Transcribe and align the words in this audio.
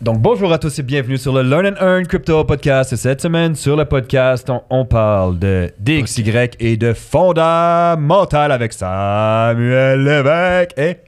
Donc 0.00 0.20
bonjour 0.20 0.52
à 0.52 0.58
tous 0.58 0.78
et 0.78 0.84
bienvenue 0.84 1.18
sur 1.18 1.32
le 1.32 1.42
Learn 1.42 1.66
and 1.66 1.84
Earn 1.84 2.06
Crypto 2.06 2.44
Podcast. 2.44 2.94
Cette 2.94 3.20
semaine 3.20 3.56
sur 3.56 3.76
le 3.76 3.84
podcast, 3.84 4.48
on, 4.48 4.62
on 4.70 4.84
parle 4.84 5.40
de 5.40 5.72
DXY 5.80 6.22
et 6.60 6.76
de 6.76 6.92
fondamental 6.92 8.52
avec 8.52 8.72
Samuel 8.72 10.04
Lévesque 10.04 10.78
et 10.78 10.98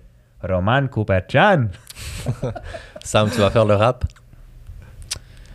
Roman 0.42 0.88
Cooper-Chan. 0.88 1.66
Sam, 3.04 3.30
tu 3.30 3.38
vas 3.38 3.50
faire 3.50 3.64
le 3.64 3.74
rap? 3.74 4.04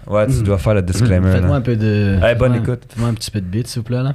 Ouais, 0.07 0.27
tu 0.27 0.41
dois 0.41 0.57
faire 0.57 0.75
le 0.75 0.81
disclaimer. 0.81 1.31
Faites-moi 1.33 1.57
un 1.57 1.61
peu 1.61 1.75
de. 1.75 2.17
Allez, 2.21 2.35
bonne 2.35 2.55
écoute. 2.55 2.85
Faites-moi 2.87 3.09
un 3.09 3.13
petit 3.15 3.31
peu 3.31 3.41
de 3.41 3.47
beat, 3.47 3.67
s'il 3.67 3.81
vous 3.81 3.85
plaît, 3.87 4.01
là. 4.01 4.13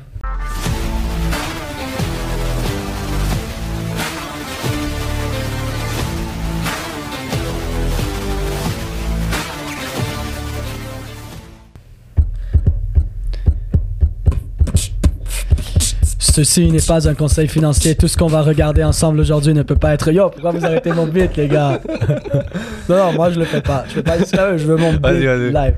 Ceci 16.42 16.70
n'est 16.70 16.80
pas 16.80 17.06
un 17.06 17.12
conseil 17.12 17.48
financier. 17.48 17.94
Tout 17.94 18.08
ce 18.08 18.16
qu'on 18.16 18.26
va 18.26 18.40
regarder 18.40 18.82
ensemble 18.82 19.20
aujourd'hui 19.20 19.52
ne 19.52 19.62
peut 19.62 19.76
pas 19.76 19.92
être. 19.92 20.10
Yo, 20.10 20.30
pourquoi 20.30 20.52
vous 20.52 20.64
arrêtez 20.64 20.90
mon 20.90 21.06
beat, 21.06 21.36
les 21.36 21.48
gars? 21.48 21.78
Non, 22.88 22.96
non, 22.96 23.12
moi 23.12 23.30
je 23.30 23.38
le 23.38 23.44
fais 23.44 23.60
pas. 23.60 23.84
Je 23.86 23.92
fais 23.92 24.02
pas 24.02 24.16
du 24.16 24.24
sérieux, 24.24 24.56
je 24.56 24.64
veux 24.64 24.76
mon 24.76 24.92
beat 24.92 25.02
Vas-y, 25.02 25.26
vas-y. 25.26 25.52
live. 25.52 25.74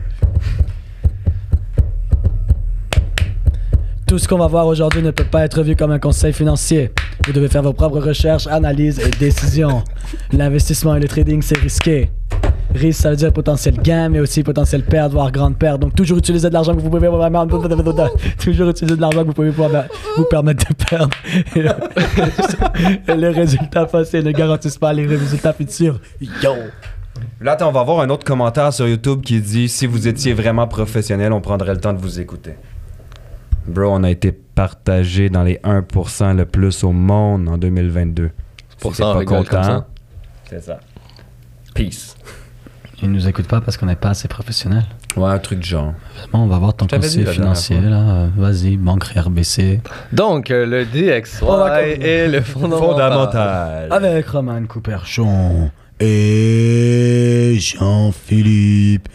Tout 4.06 4.18
ce 4.18 4.28
qu'on 4.28 4.38
va 4.38 4.46
voir 4.46 4.68
aujourd'hui 4.68 5.02
ne 5.02 5.10
peut 5.10 5.24
pas 5.24 5.44
être 5.44 5.64
vu 5.64 5.74
comme 5.74 5.90
un 5.90 5.98
conseil 5.98 6.32
financier. 6.32 6.92
Vous 7.26 7.32
devez 7.32 7.48
faire 7.48 7.62
vos 7.62 7.72
propres 7.72 7.98
recherches, 7.98 8.46
analyses 8.46 9.00
et 9.00 9.10
décisions. 9.10 9.82
L'investissement 10.32 10.94
et 10.94 11.00
le 11.00 11.08
trading, 11.08 11.42
c'est 11.42 11.58
risqué. 11.58 12.08
Risque, 12.74 13.00
ça 13.00 13.10
veut 13.10 13.16
dire 13.16 13.32
potentiel 13.32 13.76
gain, 13.80 14.08
mais 14.08 14.20
aussi 14.20 14.42
potentiel 14.42 14.82
perte, 14.82 15.12
voire 15.12 15.30
grande 15.30 15.56
perte. 15.56 15.80
Donc, 15.80 15.94
toujours 15.94 16.18
utiliser 16.18 16.48
de 16.48 16.54
l'argent 16.54 16.74
que 16.74 16.80
vous 16.80 16.90
pouvez 16.90 17.08
vraiment. 17.08 17.46
Toujours 18.38 18.68
utiliser 18.70 18.96
de 18.96 19.00
l'argent 19.00 19.22
que 19.22 19.26
vous 19.26 19.32
pouvez 19.32 19.50
pouvoir 19.50 19.84
vous 20.16 20.24
permettre 20.24 20.66
de 20.68 20.74
perdre. 20.74 21.16
Et 23.08 23.14
les 23.16 23.28
résultats 23.28 23.86
passés 23.86 24.22
ne 24.22 24.30
garantissent 24.32 24.78
pas 24.78 24.92
les 24.92 25.06
résultats 25.06 25.52
futurs. 25.52 26.00
Yo! 26.20 26.54
Là, 27.40 27.52
attends, 27.52 27.68
on 27.68 27.72
va 27.72 27.80
avoir 27.80 28.00
un 28.00 28.10
autre 28.10 28.24
commentaire 28.24 28.72
sur 28.72 28.88
YouTube 28.88 29.20
qui 29.22 29.40
dit 29.40 29.68
si 29.68 29.86
vous 29.86 30.08
étiez 30.08 30.32
vraiment 30.32 30.66
professionnel, 30.66 31.32
on 31.32 31.40
prendrait 31.40 31.74
le 31.74 31.80
temps 31.80 31.92
de 31.92 31.98
vous 31.98 32.20
écouter. 32.20 32.54
Bro, 33.66 33.88
on 33.90 34.02
a 34.02 34.10
été 34.10 34.32
partagé 34.32 35.28
dans 35.28 35.42
les 35.42 35.56
1% 35.58 36.36
le 36.36 36.46
plus 36.46 36.82
au 36.84 36.92
monde 36.92 37.48
en 37.48 37.58
2022. 37.58 38.30
Pour 38.80 38.94
Si 38.94 39.02
ça, 39.02 39.14
t'es 39.18 39.32
on 39.32 39.44
pas 39.44 39.62
ça. 39.62 39.86
C'est 40.48 40.62
ça. 40.62 40.80
Peace. 41.74 42.16
Ils 43.02 43.10
nous 43.10 43.26
écoutent 43.26 43.48
pas 43.48 43.60
parce 43.60 43.76
qu'on 43.76 43.86
n'est 43.86 43.96
pas 43.96 44.10
assez 44.10 44.28
professionnel. 44.28 44.84
Ouais, 45.16 45.28
un 45.30 45.38
truc 45.40 45.58
du 45.58 45.68
genre. 45.68 45.92
Bon, 46.32 46.40
on 46.40 46.46
va 46.46 46.58
voir 46.58 46.74
ton 46.74 46.86
Je 46.86 46.90
t'avais 46.90 47.08
dit 47.08 47.24
conseil 47.24 47.24
la 47.24 47.32
dernière 47.32 47.56
financier, 47.56 47.80
là. 47.80 47.98
Euh, 47.98 48.28
Vas-y, 48.36 48.76
banque 48.76 49.04
RBC. 49.16 49.80
Donc, 50.12 50.50
euh, 50.52 50.64
le 50.64 50.84
DXY 50.84 51.44
et 52.00 52.28
le 52.28 52.40
fondamental. 52.40 52.88
Fondamental. 52.88 53.88
Avec 53.92 54.28
Roman 54.28 54.64
Couperchon 54.66 55.70
et 55.98 57.56
Jean-Philippe 57.58 59.08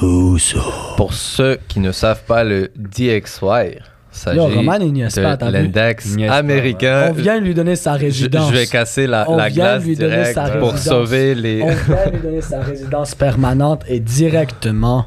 Rousseau. 0.00 0.60
Pour 0.96 1.12
ceux 1.12 1.58
qui 1.68 1.80
ne 1.80 1.92
savent 1.92 2.24
pas, 2.24 2.44
le 2.44 2.70
DXY 2.76 3.78
s'agit 4.14 4.36
Yo, 4.38 4.46
Roman, 4.46 4.76
il 4.80 4.92
niaise 4.92 5.14
pas, 5.14 5.36
t'as 5.36 5.50
l'index 5.50 6.14
américain. 6.28 7.08
On 7.10 7.12
vient 7.12 7.40
lui 7.40 7.54
donner 7.54 7.76
sa 7.76 7.92
résidence. 7.94 8.50
je 8.50 8.56
vais 8.56 8.66
casser 8.66 9.06
la, 9.06 9.28
On 9.30 9.36
la 9.36 9.50
glace 9.50 9.84
lui 9.84 9.96
donner 9.96 10.16
direct 10.16 10.34
sa 10.34 10.48
pour 10.58 10.78
sauver 10.78 11.34
les... 11.34 11.62
On 11.62 11.66
vient 11.68 12.10
lui 12.12 12.20
donner 12.20 12.40
sa 12.40 12.60
résidence 12.62 13.14
permanente 13.14 13.84
et 13.88 14.00
directement, 14.00 15.06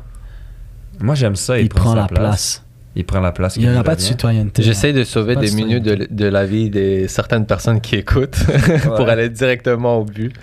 Moi, 1.00 1.16
j'aime 1.16 1.36
ça. 1.36 1.58
Il, 1.60 1.66
il, 1.66 1.70
prend 1.70 1.96
la 1.96 2.08
place. 2.08 2.64
Il 2.96 3.06
prend 3.06 3.20
la 3.20 3.32
place. 3.32 3.56
Il 3.58 3.64
n'y 3.68 3.70
aura 3.74 3.84
pas 3.84 3.96
de 3.96 4.02
citoyenneté. 4.02 4.64
J'essaie 4.64 4.92
de 4.94 5.04
sauver 5.04 5.36
Pas 5.36 5.42
des 5.42 5.52
de 5.52 5.56
minutes 5.56 5.84
de, 5.84 6.08
de 6.10 6.26
la 6.26 6.46
vie 6.46 6.70
de 6.70 7.06
certaines 7.08 7.46
personnes 7.46 7.80
qui 7.80 7.96
écoutent 7.96 8.38
pour 8.84 9.00
Ouais. 9.02 9.10
aller 9.12 9.30
directement 9.30 9.98
au 10.00 10.04
but. 10.06 10.34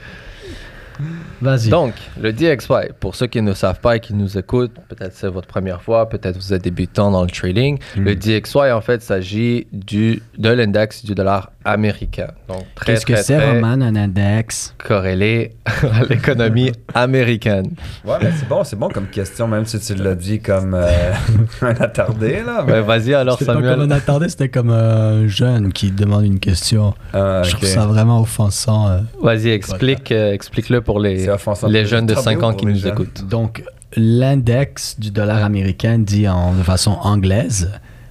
Vas-y. 1.41 1.69
Donc, 1.71 1.95
le 2.21 2.33
DXY, 2.33 2.93
pour 3.01 3.15
ceux 3.15 3.27
qui 3.27 3.43
ne 3.43 3.53
savent 3.55 3.81
pas 3.81 3.97
et 3.97 4.01
qui 4.01 4.15
nous 4.15 4.39
écoutent, 4.39 4.75
peut-être 4.89 5.13
c'est 5.13 5.29
votre 5.29 5.49
première 5.49 5.83
fois, 5.83 6.09
peut-être 6.09 6.37
vous 6.37 6.53
êtes 6.53 6.63
débutant 6.63 7.11
dans 7.11 7.23
le 7.23 7.31
trading, 7.31 7.79
Hmm. 7.97 8.03
le 8.05 8.15
DXY, 8.17 8.71
en 8.73 8.81
fait, 8.81 9.03
s'agit 9.03 9.67
du, 9.73 10.23
de 10.39 10.49
l'index 10.51 11.05
du 11.05 11.15
dollar 11.15 11.51
américain. 11.65 12.29
Donc, 12.49 12.65
très, 12.75 12.93
Qu'est-ce 12.95 13.07
que 13.07 13.17
c'est, 13.17 13.37
très 13.37 13.53
Roman, 13.55 13.81
un 13.81 13.97
index? 13.97 14.75
corrélé 14.79 15.53
à 15.65 16.05
l'économie 16.09 16.73
américaine. 16.95 17.71
Ouais, 18.05 18.17
mais 18.23 18.31
c'est 18.39 18.49
bon, 18.49 18.65
c'est 18.65 18.77
bon 18.77 18.89
comme 18.89 19.07
question, 19.07 19.49
même 19.49 19.65
si 19.65 19.79
tu 19.81 19.95
l'as 19.95 20.15
dit 20.15 20.41
comme 20.41 20.75
euh, 20.75 21.13
un 21.63 21.75
attardé, 21.81 22.43
là. 22.45 22.63
Ben, 22.63 22.81
Vas-y 22.83 23.15
alors, 23.15 23.39
C'était 23.39 23.47
pas 23.53 23.55
Samuel. 23.55 23.77
comme 23.77 23.87
on 23.87 23.91
attendait, 23.91 24.29
c'était 24.29 24.49
comme 24.49 24.71
un 24.71 25.27
jeune 25.27 25.73
qui 25.73 25.91
demande 25.91 26.25
une 26.27 26.41
question. 26.41 26.95
Ah, 27.13 27.43
Je 27.45 27.51
ok. 27.53 27.57
trouve 27.59 27.69
ça 27.69 27.87
vraiment 27.87 28.21
offensant. 28.21 28.89
euh. 28.89 28.99
Vas-y, 29.23 29.49
explique, 29.51 30.13
euh, 30.13 30.33
explique-le 30.33 30.81
pour 30.83 31.01
les, 31.01 31.27
les 31.69 31.87
jeunes 31.87 32.07
de 32.07 32.15
les 32.15 32.21
5 32.21 32.43
ans 32.43 32.53
qui 32.53 32.67
nous 32.67 32.75
jeunes. 32.77 32.93
écoutent. 32.93 33.27
Donc, 33.29 33.63
l'index 33.97 34.99
du 34.99 35.11
dollar 35.11 35.45
américain, 35.45 35.99
dit 35.99 36.29
en, 36.29 36.53
de 36.53 36.63
façon 36.63 36.93
anglaise, 37.03 37.71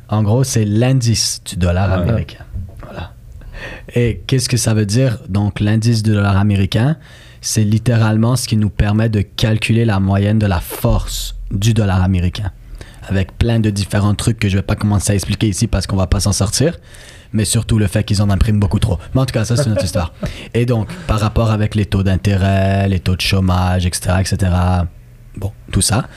en 0.09 0.24
gros, 0.24 0.44
c'est 0.44 0.66
l'indice 0.66 1.41
du 1.44 1.56
dollar 1.58 1.90
Ouais. 1.90 2.03
américain. 2.09 2.44
Et 3.96 4.22
qu'est-ce 4.28 4.50
que 4.50 4.57
ça 4.57 4.74
veut 4.74 4.85
dire? 4.85 5.19
Donc, 5.29 5.59
l'indice 5.59 6.03
du 6.03 6.12
dollar 6.12 6.38
américain, 6.38 6.97
c'est 7.41 7.63
littéralement 7.63 8.35
ce 8.35 8.47
qui 8.47 8.57
nous 8.57 8.69
permet 8.69 9.09
de 9.09 9.22
calculer 9.22 9.85
la 9.85 10.00
moyenne 10.00 10.40
de 10.40 10.46
la 10.46 10.59
force 10.59 11.35
du 11.51 11.73
dollar 11.73 12.02
américain. 12.02 12.52
Avec 13.07 13.38
plein 13.38 13.59
de 13.59 13.69
différents 13.69 14.16
trucs 14.16 14.40
que 14.40 14.47
je 14.47 14.56
vais 14.56 14.63
pas 14.63 14.75
commencer 14.75 15.12
à 15.12 15.16
expliquer 15.16 15.50
ici 15.50 15.68
parce 15.68 15.85
qu'on 15.85 15.97
va 15.97 16.07
pas 16.07 16.22
s'en 16.22 16.31
sortir. 16.31 16.78
Mais 17.34 17.46
surtout 17.46 17.79
le 17.79 17.88
fait 17.88 18.03
qu'ils 18.03 18.22
en 18.22 18.29
impriment 18.29 18.59
beaucoup 18.59 18.79
trop. 18.79 18.97
Mais 19.13 19.22
en 19.22 19.25
tout 19.25 19.34
cas, 19.34 19.44
ça, 19.44 19.57
c'est 19.57 19.66
une 19.66 19.73
autre 19.73 19.84
histoire. 19.84 20.13
Et 20.53 20.66
donc, 20.66 20.88
par 21.07 21.19
rapport 21.19 21.52
avec 21.52 21.75
les 21.75 21.85
taux 21.85 22.03
d'intérêt, 22.03 22.88
les 22.88 23.00
taux 23.00 23.16
de 23.16 23.22
chômage, 23.22 23.85
etc., 23.85 24.18
etc., 24.22 24.52
bon, 25.35 25.52
tout 25.72 25.81
ça, 25.81 26.07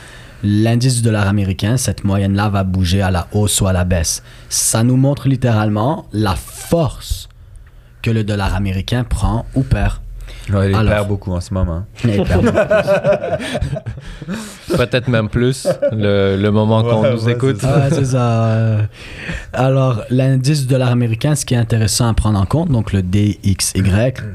l'indice 0.45 0.97
du 0.97 1.03
dollar 1.03 1.27
américain, 1.27 1.77
cette 1.77 2.05
moyenne-là 2.05 2.51
va 2.51 2.62
bouger 2.62 3.03
à 3.03 3.11
la 3.11 3.27
hausse 3.33 3.61
ou 3.61 3.67
à 3.67 3.73
la 3.73 3.85
baisse. 3.85 4.23
Ça 4.49 4.85
nous 4.85 4.97
montre 4.97 5.29
littéralement 5.29 6.06
la 6.12 6.37
force 6.37 7.29
que 8.06 8.11
le 8.12 8.22
dollar 8.22 8.55
américain 8.55 9.03
prend 9.03 9.47
ou 9.56 9.62
perd. 9.62 9.94
Ouais, 10.53 10.71
il 10.71 10.75
Alors. 10.77 10.93
perd 10.93 11.09
beaucoup 11.09 11.33
en 11.33 11.41
ce 11.41 11.53
moment. 11.53 11.87
Et 12.05 12.19
il 12.19 12.22
perd 12.22 12.44
beaucoup. 12.44 12.56
Peut-être 14.77 15.09
même 15.09 15.28
plus 15.28 15.67
le, 15.93 16.37
le 16.37 16.50
moment 16.50 16.83
qu'on 16.84 17.03
Ouais, 17.03 17.12
nous 17.12 17.28
écoute. 17.28 17.56
c'est 17.61 17.67
ouais, 17.67 17.91
c'est 17.91 18.05
ça. 18.05 18.44
euh. 18.47 18.83
Alors, 19.53 20.03
l'indice 20.11 20.62
du 20.62 20.67
dollar 20.69 20.91
américain, 20.91 21.34
ce 21.34 21.44
qui 21.44 21.55
est 21.55 21.59
intéressant 21.59 22.09
à 22.09 22.15
prendre 22.15 22.39
en 22.39 22.47
compte, 22.47 22.71
donc 22.71 22.93
le 22.93 23.03
DXY, 23.03 23.83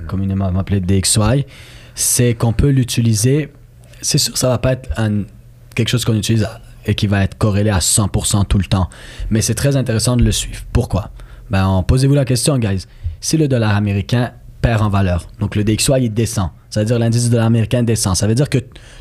communément 0.07 0.47
appelé 0.57 0.79
DXY, 0.81 1.45
c'est 1.95 2.33
qu'on 2.33 2.53
peut 2.53 2.69
l'utiliser. 2.69 3.51
C'est 4.01 4.17
sûr, 4.17 4.37
ça 4.37 4.49
va 4.49 4.57
pas 4.57 4.73
être 4.73 4.89
un- 4.97 5.23
quelque 5.75 5.89
chose 5.89 6.03
qu'on 6.03 6.15
utilise 6.15 6.47
et 6.85 6.95
qui 6.95 7.07
va 7.07 7.23
être 7.23 7.37
corrélé 7.37 7.69
à 7.69 7.79
100% 7.79 8.45
tout 8.45 8.57
le 8.57 8.65
temps. 8.65 8.89
Mais 9.29 9.41
c'est 9.41 9.55
très 9.55 9.77
intéressant 9.77 10.17
de 10.17 10.23
le 10.23 10.31
suivre. 10.31 10.61
Pourquoi? 10.73 11.11
Ben, 11.49 11.83
Posez-vous 11.87 12.15
la 12.15 12.25
question, 12.25 12.57
guys. 12.57 12.85
Si 13.21 13.37
le 13.37 13.47
dollar 13.47 13.75
américain 13.75 14.31
perd 14.61 14.81
en 14.81 14.89
valeur, 14.89 15.27
donc 15.39 15.55
le 15.55 15.63
DXY, 15.63 15.93
il 16.01 16.13
descend. 16.13 16.49
Ça 16.69 16.81
veut 16.81 16.85
dire 16.85 16.99
l'indice 16.99 17.25
du 17.25 17.29
dollar 17.29 17.45
américain 17.45 17.83
descend. 17.83 18.15
Ça 18.15 18.27
veut 18.27 18.35
dire 18.35 18.49
que 18.49 18.57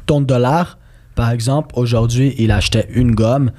ton 0.06 0.20
dollar, 0.20 0.78
par 1.14 1.31
exemple, 1.31 1.75
aujourd'hui, 1.76 2.34
il 2.38 2.50
achetait 2.50 2.86
une 2.92 3.14
gomme. 3.14 3.50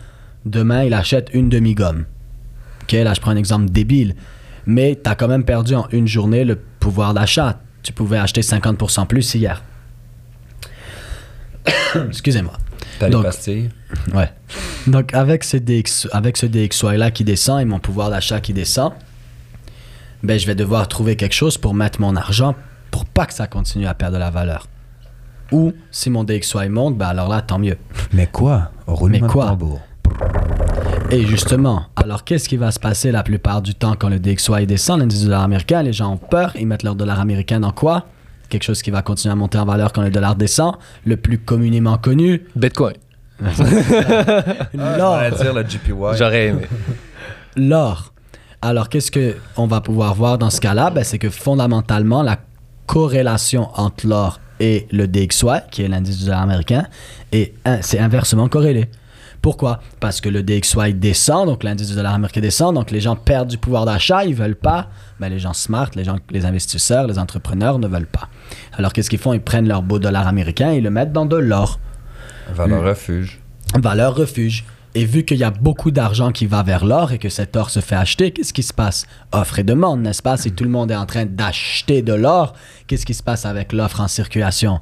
Demain, 0.45 0.83
il 0.83 0.93
achète 0.93 1.29
une 1.33 1.49
demi-gomme. 1.49 2.05
OK, 2.83 2.91
là, 2.93 3.13
je 3.13 3.21
prends 3.21 3.31
un 3.31 3.37
exemple 3.37 3.69
débile. 3.69 4.15
Mais 4.65 4.99
tu 5.03 5.09
as 5.09 5.15
quand 5.15 5.27
même 5.27 5.43
perdu 5.43 5.75
en 5.75 5.87
une 5.91 6.07
journée 6.07 6.45
le 6.45 6.55
pouvoir 6.55 7.13
d'achat. 7.13 7.59
Tu 7.83 7.93
pouvais 7.93 8.17
acheter 8.17 8.41
50% 8.41 9.07
plus 9.07 9.33
hier. 9.33 9.63
Excusez-moi. 12.07 12.53
T'as 12.99 13.09
les 13.09 13.21
pastilles? 13.21 13.69
Ouais. 14.13 14.29
Donc, 14.87 15.13
avec 15.13 15.43
ce, 15.43 15.57
DX, 15.57 16.07
avec 16.11 16.37
ce 16.37 16.45
DXY-là 16.45 17.11
qui 17.11 17.23
descend 17.23 17.61
et 17.61 17.65
mon 17.65 17.79
pouvoir 17.79 18.09
d'achat 18.09 18.39
qui 18.39 18.53
descend, 18.53 18.93
ben, 20.23 20.39
je 20.39 20.45
vais 20.47 20.55
devoir 20.55 20.87
trouver 20.87 21.15
quelque 21.15 21.33
chose 21.33 21.57
pour 21.57 21.73
mettre 21.73 21.99
mon 22.01 22.15
argent 22.15 22.55
pour 22.91 23.05
pas 23.05 23.25
que 23.25 23.33
ça 23.33 23.47
continue 23.47 23.87
à 23.87 23.93
perdre 23.93 24.15
de 24.15 24.19
la 24.19 24.29
valeur. 24.29 24.67
Ou, 25.51 25.73
si 25.91 26.09
mon 26.09 26.23
DXY 26.23 26.69
monte, 26.69 26.97
ben 26.97 27.07
alors 27.07 27.27
là, 27.27 27.41
tant 27.41 27.59
mieux. 27.59 27.77
Mais 28.13 28.27
quoi? 28.27 28.71
Roulement 28.87 29.17
Mais 29.21 29.27
de 29.27 29.31
quoi? 29.31 29.45
tambour. 29.47 29.81
Et 31.09 31.25
justement, 31.25 31.87
alors 31.95 32.23
qu'est-ce 32.23 32.47
qui 32.47 32.57
va 32.57 32.71
se 32.71 32.79
passer 32.79 33.11
la 33.11 33.23
plupart 33.23 33.61
du 33.61 33.75
temps 33.75 33.95
quand 33.97 34.07
le 34.09 34.19
DXY 34.19 34.65
descend, 34.65 34.99
l'indice 34.99 35.19
du 35.21 35.25
dollar 35.25 35.41
américain 35.43 35.83
Les 35.83 35.93
gens 35.93 36.13
ont 36.13 36.17
peur, 36.17 36.53
ils 36.55 36.65
mettent 36.67 36.83
leur 36.83 36.95
dollar 36.95 37.19
américain 37.19 37.59
dans 37.59 37.71
quoi? 37.71 38.05
Quelque 38.49 38.63
chose 38.63 38.81
qui 38.81 38.91
va 38.91 39.01
continuer 39.01 39.31
à 39.31 39.35
monter 39.35 39.57
en 39.57 39.65
valeur 39.65 39.91
quand 39.93 40.01
le 40.01 40.09
dollar 40.09 40.35
descend. 40.35 40.75
Le 41.05 41.17
plus 41.17 41.37
communément 41.37 41.97
connu, 41.97 42.43
Bitcoin. 42.55 42.95
l'or. 44.73 45.17
J'aurais 46.15 46.47
aimé. 46.47 46.63
l'or. 47.55 48.13
Alors, 48.61 48.89
qu'est-ce 48.89 49.11
qu'on 49.11 49.67
va 49.67 49.81
pouvoir 49.81 50.13
voir 50.13 50.37
dans 50.37 50.49
ce 50.49 50.61
cas-là? 50.61 50.91
Ben, 50.91 51.03
c'est 51.03 51.17
que 51.17 51.29
fondamentalement, 51.29 52.21
la 52.21 52.37
corrélation 52.85 53.69
entre 53.75 54.07
l'or 54.07 54.39
et 54.59 54.87
le 54.91 55.07
DXY, 55.07 55.47
qui 55.71 55.81
est 55.81 55.87
l'indice 55.87 56.19
du 56.19 56.25
dollar 56.25 56.41
américain, 56.41 56.85
et 57.31 57.53
c'est 57.81 57.97
inversement 57.99 58.47
corrélé. 58.47 58.87
Pourquoi? 59.41 59.79
Parce 59.99 60.21
que 60.21 60.29
le 60.29 60.43
DXY 60.43 60.93
descend, 60.93 61.47
donc 61.47 61.63
l'indice 61.63 61.89
du 61.89 61.95
dollar 61.95 62.13
américain 62.13 62.41
descend, 62.41 62.75
donc 62.75 62.91
les 62.91 62.99
gens 63.01 63.15
perdent 63.15 63.47
du 63.49 63.57
pouvoir 63.57 63.85
d'achat, 63.85 64.23
ils 64.23 64.35
veulent 64.35 64.55
pas. 64.55 64.89
Ben, 65.19 65.29
les 65.29 65.39
gens 65.39 65.53
smart, 65.53 65.89
les 65.95 66.03
gens, 66.03 66.17
les 66.29 66.45
investisseurs, 66.45 67.07
les 67.07 67.17
entrepreneurs 67.17 67.79
ne 67.79 67.87
veulent 67.87 68.05
pas. 68.05 68.29
Alors 68.77 68.93
qu'est-ce 68.93 69.09
qu'ils 69.09 69.17
font? 69.17 69.33
Ils 69.33 69.41
prennent 69.41 69.67
leur 69.67 69.81
beau 69.81 69.97
dollar 69.97 70.27
américain 70.27 70.71
et 70.73 70.77
ils 70.77 70.83
le 70.83 70.91
mettent 70.91 71.13
dans 71.13 71.25
de 71.25 71.37
l'or 71.37 71.79
Valeur 72.53 72.83
refuge. 72.83 73.39
valeur 73.79 74.13
refuge. 74.13 74.65
Et 74.93 75.05
vu 75.05 75.23
qu'il 75.23 75.37
y 75.37 75.43
a 75.43 75.51
beaucoup 75.51 75.91
d'argent 75.91 76.31
qui 76.31 76.45
va 76.45 76.63
vers 76.63 76.83
l'or 76.85 77.13
et 77.13 77.17
que 77.17 77.29
cet 77.29 77.55
or 77.55 77.69
se 77.69 77.79
fait 77.79 77.95
acheter, 77.95 78.31
qu'est-ce 78.31 78.51
qui 78.51 78.63
se 78.63 78.73
passe? 78.73 79.07
Offre 79.31 79.59
et 79.59 79.63
demande, 79.63 80.01
n'est-ce 80.01 80.21
pas? 80.21 80.35
Si 80.35 80.51
tout 80.51 80.65
le 80.65 80.69
monde 80.69 80.91
est 80.91 80.95
en 80.95 81.05
train 81.05 81.25
d'acheter 81.25 82.01
de 82.01 82.13
l'or, 82.13 82.53
qu'est-ce 82.87 83.05
qui 83.05 83.13
se 83.13 83.23
passe 83.23 83.45
avec 83.45 83.71
l'offre 83.71 84.01
en 84.01 84.09
circulation? 84.09 84.81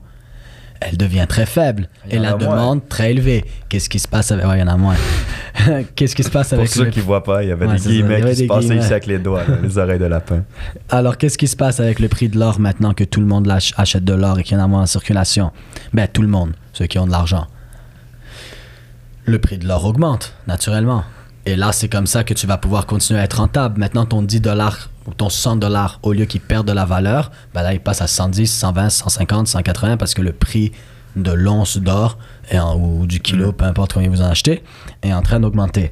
Elle 0.81 0.97
devient 0.97 1.25
très 1.27 1.45
faible 1.45 1.89
et 2.09 2.17
la 2.17 2.37
moins. 2.37 2.37
demande 2.37 2.87
très 2.87 3.11
élevée. 3.11 3.43
Qu'est-ce 3.67 3.89
qui 3.89 3.99
se 3.99 4.07
passe 4.07 4.31
avec... 4.31 4.45
Ouais, 4.47 4.57
il 4.57 4.61
y 4.61 4.63
en 4.63 4.67
a 4.67 4.77
moins. 4.77 4.95
qu'est-ce 5.95 6.15
qui 6.15 6.23
se 6.23 6.31
passe 6.31 6.49
Pour 6.49 6.59
avec 6.59 6.69
ceux 6.69 6.85
le... 6.85 6.89
qui 6.89 7.01
voient 7.01 7.23
pas, 7.23 7.43
il 7.43 7.49
y 7.49 7.51
avait 7.51 7.67
Ouais, 7.67 7.75
des 7.75 7.81
guillemets 7.81 8.21
qui 8.21 8.35
se 8.37 8.43
passaient 8.45 8.77
ici 8.77 8.91
avec 8.91 9.05
les 9.05 9.19
doigts, 9.19 9.43
là, 9.45 9.57
les 9.61 9.77
oreilles 9.77 9.99
de 9.99 10.05
lapin. 10.05 10.43
Alors, 10.89 11.17
qu'est-ce 11.17 11.37
qui 11.37 11.47
se 11.49 11.57
passe 11.57 11.81
avec 11.81 11.99
le 11.99 12.07
prix 12.07 12.29
de 12.29 12.39
l'or 12.39 12.59
maintenant 12.59 12.93
que 12.93 13.03
tout 13.03 13.19
le 13.19 13.25
monde 13.27 13.53
achète 13.77 14.05
de 14.05 14.13
l'or 14.13 14.39
et 14.39 14.43
qu'il 14.43 14.57
y 14.57 14.59
en 14.59 14.63
a 14.63 14.67
moins 14.67 14.83
en 14.83 14.87
circulation? 14.87 15.51
Ben, 15.93 16.07
tout 16.07 16.21
le 16.21 16.29
monde, 16.29 16.53
ceux 16.71 16.87
qui 16.87 16.97
ont 16.97 17.05
de 17.05 17.11
l'argent. 17.11 17.45
Le 19.29 19.37
prix 19.37 19.59
de 19.59 19.67
l'or 19.67 19.85
augmente, 19.85 20.33
naturellement. 20.47 21.03
Et 21.45 21.55
là, 21.55 21.71
c'est 21.71 21.87
comme 21.87 22.07
ça 22.07 22.23
que 22.23 22.33
tu 22.33 22.47
vas 22.47 22.57
pouvoir 22.57 22.87
continuer 22.87 23.19
à 23.19 23.25
être 23.25 23.37
rentable. 23.37 23.79
Maintenant, 23.79 24.05
ton 24.07 24.23
10 24.23 24.41
dollars 24.41 24.89
ou 25.05 25.13
ton 25.13 25.29
100 25.29 25.57
dollars, 25.57 25.99
au 26.01 26.13
lieu 26.13 26.25
qu'il 26.25 26.41
perde 26.41 26.67
de 26.67 26.71
la 26.73 26.83
valeur, 26.85 27.29
ben 27.53 27.61
là, 27.61 27.73
il 27.73 27.79
passe 27.79 28.01
à 28.01 28.07
110, 28.07 28.47
120, 28.51 28.89
150, 28.89 29.47
180 29.47 29.97
parce 29.97 30.15
que 30.15 30.23
le 30.23 30.31
prix 30.33 30.71
de 31.15 31.31
l'once 31.31 31.77
d'or 31.77 32.17
ou 32.75 33.05
du 33.05 33.19
kilo, 33.19 33.51
peu 33.51 33.65
importe 33.65 33.93
combien 33.93 34.09
vous 34.09 34.21
en 34.23 34.25
achetez, 34.25 34.63
est 35.03 35.13
en 35.13 35.21
train 35.21 35.39
d'augmenter. 35.39 35.91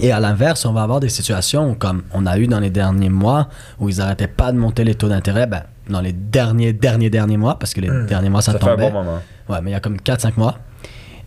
Et 0.00 0.12
à 0.12 0.20
l'inverse, 0.20 0.64
on 0.66 0.72
va 0.72 0.82
avoir 0.84 1.00
des 1.00 1.08
situations 1.08 1.74
comme 1.74 2.02
on 2.12 2.26
a 2.26 2.38
eu 2.38 2.46
dans 2.46 2.60
les 2.60 2.70
derniers 2.70 3.08
mois, 3.10 3.48
où 3.80 3.88
ils 3.88 3.98
n'arrêtaient 3.98 4.28
pas 4.28 4.52
de 4.52 4.56
monter 4.58 4.84
les 4.84 4.94
taux 4.94 5.08
d'intérêt, 5.08 5.48
ben, 5.48 5.62
dans 5.90 6.00
les 6.00 6.12
derniers, 6.12 6.72
derniers, 6.72 7.10
derniers 7.10 7.36
mois, 7.36 7.58
parce 7.58 7.74
que 7.74 7.80
les 7.80 8.06
derniers 8.06 8.30
mois, 8.30 8.40
ça, 8.40 8.52
Ça 8.52 8.58
fait 8.60 8.64
un 8.66 8.70
tombait. 8.70 8.90
bon 8.90 9.02
moment. 9.04 9.18
Ouais, 9.48 9.60
mais 9.62 9.70
il 9.70 9.72
y 9.72 9.76
a 9.76 9.80
comme 9.80 9.96
4-5 9.96 10.32
mois. 10.36 10.58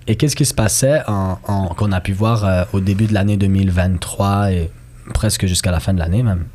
Et 0.07 0.15
qu'est-ce 0.15 0.35
qui 0.35 0.45
se 0.45 0.53
passait 0.53 1.01
qu'on 1.05 1.91
a 1.91 2.01
pu 2.01 2.13
voir 2.13 2.45
euh, 2.45 2.63
au 2.71 2.79
début 2.79 3.07
de 3.07 3.13
l'année 3.13 3.35
2023 3.35 4.51
et 4.51 4.71
presque 5.13 5.45
jusqu'à 5.45 5.71
la 5.71 5.81
fin 5.81 5.93
de 5.93 5.99
l'année 5.99 6.23
même, 6.23 6.45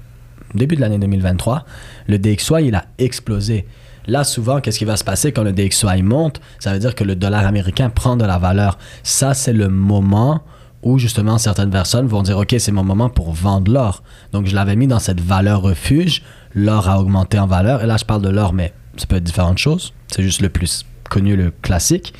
début 0.54 0.76
de 0.76 0.80
l'année 0.80 0.98
2023, 0.98 1.64
le 2.08 2.18
DXY, 2.18 2.66
il 2.66 2.74
a 2.74 2.86
explosé. 2.98 3.66
Là, 4.06 4.24
souvent, 4.24 4.60
qu'est-ce 4.60 4.78
qui 4.78 4.84
va 4.84 4.96
se 4.96 5.04
passer 5.04 5.32
quand 5.32 5.44
le 5.44 5.52
DXY 5.52 6.02
monte? 6.02 6.40
Ça 6.58 6.72
veut 6.72 6.78
dire 6.78 6.94
que 6.94 7.04
le 7.04 7.14
dollar 7.14 7.46
américain 7.46 7.90
prend 7.90 8.16
de 8.16 8.24
la 8.24 8.38
valeur. 8.38 8.78
Ça, 9.02 9.34
c'est 9.34 9.52
le 9.52 9.68
moment 9.68 10.42
où, 10.82 10.98
justement, 10.98 11.38
certaines 11.38 11.70
personnes 11.70 12.06
vont 12.06 12.22
dire, 12.22 12.38
OK, 12.38 12.54
c'est 12.58 12.72
mon 12.72 12.82
moment 12.82 13.08
pour 13.10 13.32
vendre 13.32 13.70
l'or. 13.70 14.02
Donc, 14.32 14.46
je 14.46 14.54
l'avais 14.54 14.76
mis 14.76 14.88
dans 14.88 14.98
cette 14.98 15.20
valeur 15.20 15.62
refuge. 15.62 16.22
L'or 16.54 16.88
a 16.88 16.98
augmenté 17.00 17.38
en 17.38 17.46
valeur. 17.46 17.82
Et 17.82 17.86
là, 17.86 17.96
je 17.96 18.04
parle 18.04 18.22
de 18.22 18.28
l'or, 18.28 18.52
mais 18.52 18.72
ça 18.96 19.06
peut 19.06 19.16
être 19.16 19.24
différentes 19.24 19.58
choses. 19.58 19.92
C'est 20.08 20.22
juste 20.22 20.40
le 20.40 20.48
plus 20.48 20.84
connu, 21.08 21.36
le 21.36 21.52
classique. 21.62 22.12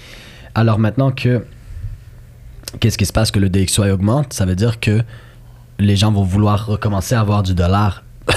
Alors 0.54 0.78
maintenant 0.78 1.10
que 1.10 1.44
qu'est-ce 2.81 2.99
qui 2.99 3.06
se 3.06 3.12
passe 3.12 3.31
que 3.31 3.38
le 3.38 3.49
DXY 3.49 3.90
augmente, 3.90 4.32
ça 4.32 4.44
veut 4.44 4.56
dire 4.56 4.81
que 4.81 5.02
les 5.78 5.96
gens 5.96 6.12
vont 6.12 6.22
vouloir 6.22 6.66
recommencer 6.66 7.14
à 7.14 7.20
avoir 7.20 7.43
du 7.43 7.54
dollar. 7.54 8.04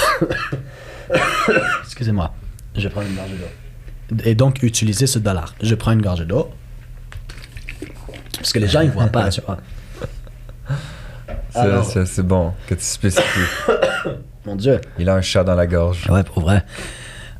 Excusez-moi, 1.84 2.34
je 2.76 2.88
prends 2.88 3.02
une 3.02 3.16
gorgée 3.16 3.36
d'eau. 3.36 4.18
Et 4.24 4.36
donc 4.36 4.64
utiliser 4.64 5.08
ce 5.08 5.20
dollar. 5.20 5.56
Je 5.62 5.76
prends 5.76 5.92
une 5.92 6.02
gorgée 6.02 6.26
d'eau. 6.26 6.50
Parce 8.38 8.54
que 8.54 8.60
les 8.60 8.68
gens 8.68 8.82
ils 8.82 8.92
voient 8.92 9.08
pas, 9.08 9.30
tu 9.30 9.42
vois. 9.42 9.58
C'est- 12.06 12.22
bon 12.22 12.54
que 12.68 12.76
tu 12.76 12.84
spécifies. 12.84 13.40
Mon 14.46 14.56
Dieu. 14.56 14.80
Il 15.00 15.10
a 15.10 15.16
un 15.16 15.22
chat 15.22 15.44
dans 15.44 15.56
la 15.56 15.66
gorge. 15.66 16.08
Ouais, 16.10 16.24
pour 16.24 16.42
vrai. 16.42 16.64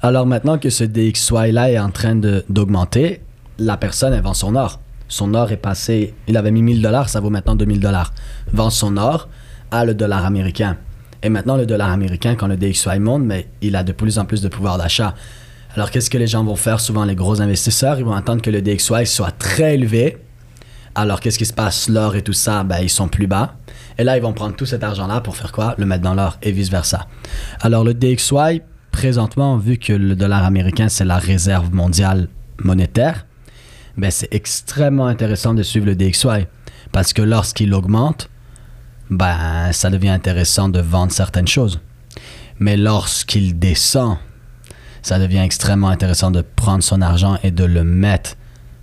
Alors 0.02 0.26
maintenant 0.26 0.58
que 0.58 0.70
ce 0.70 0.84
DXY-là 0.84 1.72
est 1.72 1.80
en 1.80 1.90
train 1.92 2.16
d'augmenter, 2.16 3.22
la 3.58 3.78
personne, 3.78 4.14
elle 4.14 4.22
vend 4.24 4.34
son 4.34 4.56
or. 4.56 4.80
Son 5.08 5.34
or 5.34 5.52
est 5.52 5.58
passé, 5.58 6.14
il 6.28 6.36
avait 6.36 6.52
mis 6.52 6.64
1000 6.64 6.82
dollars, 6.82 7.10
ça 7.10 7.20
vaut 7.20 7.30
maintenant 7.30 7.56
2000 7.56 7.80
dollars. 7.80 8.14
Vend 8.52 8.70
son 8.70 8.98
or 8.98 9.30
à 9.72 9.86
le 9.86 9.94
dollar 9.94 10.26
américain. 10.26 10.78
Et 11.22 11.30
maintenant, 11.30 11.58
le 11.58 11.66
dollar 11.66 11.90
américain, 11.92 12.36
quand 12.36 12.48
le 12.48 12.58
DXY 12.58 13.00
monte, 13.00 13.24
mais 13.24 13.48
il 13.62 13.76
a 13.76 13.84
de 13.84 13.92
plus 13.92 14.20
en 14.20 14.26
plus 14.26 14.42
de 14.42 14.48
pouvoir 14.48 14.78
d'achat. 14.78 15.16
Alors, 15.76 15.92
qu'est-ce 15.92 16.10
que 16.10 16.18
les 16.18 16.28
gens 16.28 16.44
vont 16.44 16.56
faire? 16.56 16.80
Souvent, 16.80 17.04
les 17.04 17.16
gros 17.16 17.42
investisseurs 17.42 18.00
Ils 18.00 18.06
vont 18.06 18.14
attendre 18.14 18.42
que 18.42 18.50
le 18.50 18.62
DXY 18.62 19.06
soit 19.06 19.32
très 19.32 19.74
élevé. 19.74 20.18
Alors, 20.94 21.20
qu'est-ce 21.20 21.38
qui 21.38 21.46
se 21.46 21.54
passe? 21.54 21.90
L'or 21.90 22.16
et 22.16 22.22
tout 22.22 22.34
ça, 22.34 22.64
ben, 22.64 22.78
ils 22.80 22.90
sont 22.90 23.08
plus 23.08 23.28
bas. 23.28 23.56
Et 23.98 24.04
là, 24.04 24.18
ils 24.18 24.24
vont 24.24 24.34
prendre 24.34 24.56
tout 24.56 24.66
cet 24.66 24.84
argent-là 24.84 25.20
pour 25.22 25.36
faire 25.36 25.52
quoi? 25.52 25.76
Le 25.78 25.86
mettre 25.86 26.04
dans 26.04 26.14
l'or 26.14 26.38
et 26.42 26.52
vice-versa. 26.52 27.08
Alors, 27.60 27.84
le 27.84 27.94
DXY, 27.94 28.62
présentement, 28.92 29.58
vu 29.58 29.78
que 29.78 29.94
le 29.94 30.16
dollar 30.16 30.46
américain, 30.46 30.88
c'est 30.88 31.06
la 31.06 31.18
réserve 31.18 31.74
mondiale 31.74 32.30
monétaire, 32.64 33.26
ben, 33.98 34.12
c'est 34.12 34.34
extrêmement 34.34 35.08
intéressant 35.08 35.54
de 35.54 35.64
suivre 35.64 35.86
le 35.86 35.96
DXY. 35.96 36.48
Parce 36.92 37.14
que 37.14 37.22
lorsqu'il 37.22 37.74
augmente, 37.74 38.30
ben, 39.10 39.72
ça 39.72 39.90
devient 39.90 40.10
intéressant 40.10 40.70
de 40.70 40.80
vendre 40.80 41.12
certaines 41.12 41.48
choses. 41.48 41.80
Mais 42.60 42.78
lorsqu'il 42.78 43.60
descend, 43.60 44.18
ça 45.02 45.20
devient 45.20 45.40
extrêmement 45.40 45.90
intéressant 45.90 46.32
de 46.32 46.42
prendre 46.42 46.84
son 46.84 47.02
argent 47.02 47.38
et 47.44 47.52
de 47.52 47.64
le 47.64 47.84
mettre 47.84 48.36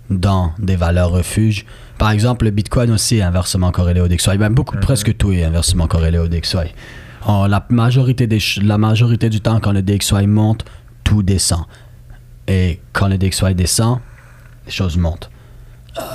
dans 0.09 0.53
des 0.59 0.75
valeurs 0.75 1.11
refuges. 1.11 1.65
Par 1.97 2.11
exemple, 2.11 2.45
le 2.45 2.51
Bitcoin 2.51 2.91
aussi 2.91 3.17
est 3.17 3.21
inversement 3.21 3.71
corrélé 3.71 3.99
au 4.01 4.07
DXY. 4.07 4.37
Ben, 4.37 4.53
beaucoup, 4.53 4.77
presque 4.77 5.15
tout 5.17 5.31
est 5.31 5.43
inversement 5.43 5.87
corrélé 5.87 6.17
au 6.17 6.27
DXY. 6.27 6.73
La, 7.25 7.65
majorité 7.69 8.27
des, 8.27 8.39
la 8.61 8.77
majorité 8.77 9.29
du 9.29 9.39
temps, 9.41 9.59
quand 9.59 9.71
le 9.71 9.81
DXY 9.81 10.27
monte, 10.27 10.65
tout 11.03 11.23
descend. 11.23 11.65
Et 12.47 12.81
quand 12.91 13.07
le 13.07 13.17
DXY 13.17 13.55
descend, 13.55 13.99
les 14.65 14.71
choses 14.71 14.97
montent. 14.97 15.29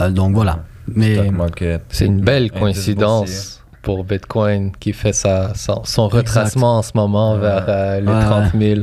Euh, 0.00 0.11
donc 0.11 0.35
voilà. 0.35 0.61
Mais 0.87 1.15
Stock 1.17 1.31
market. 1.33 1.83
C'est 1.91 2.06
une 2.06 2.21
belle 2.21 2.50
coïncidence 2.50 3.62
pour 3.83 4.05
Bitcoin 4.05 4.73
qui 4.79 4.93
fait 4.93 5.12
sa, 5.12 5.55
son, 5.55 5.83
son 5.85 6.09
retracement 6.09 6.79
en 6.79 6.83
ce 6.83 6.93
moment 6.95 7.35
Ouais. 7.35 7.41
vers 7.41 7.65
euh, 7.69 8.00
les 8.00 8.06
Ouais, 8.06 8.21
30 8.21 8.53
000. 8.59 8.81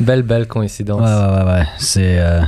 Belle, 0.00 0.22
belle 0.22 0.46
coïncidence. 0.46 1.00
Ouais, 1.00 1.06
ouais, 1.06 1.44
ouais, 1.44 1.52
ouais. 1.60 1.66
C'est 1.78 2.18
euh, 2.18 2.42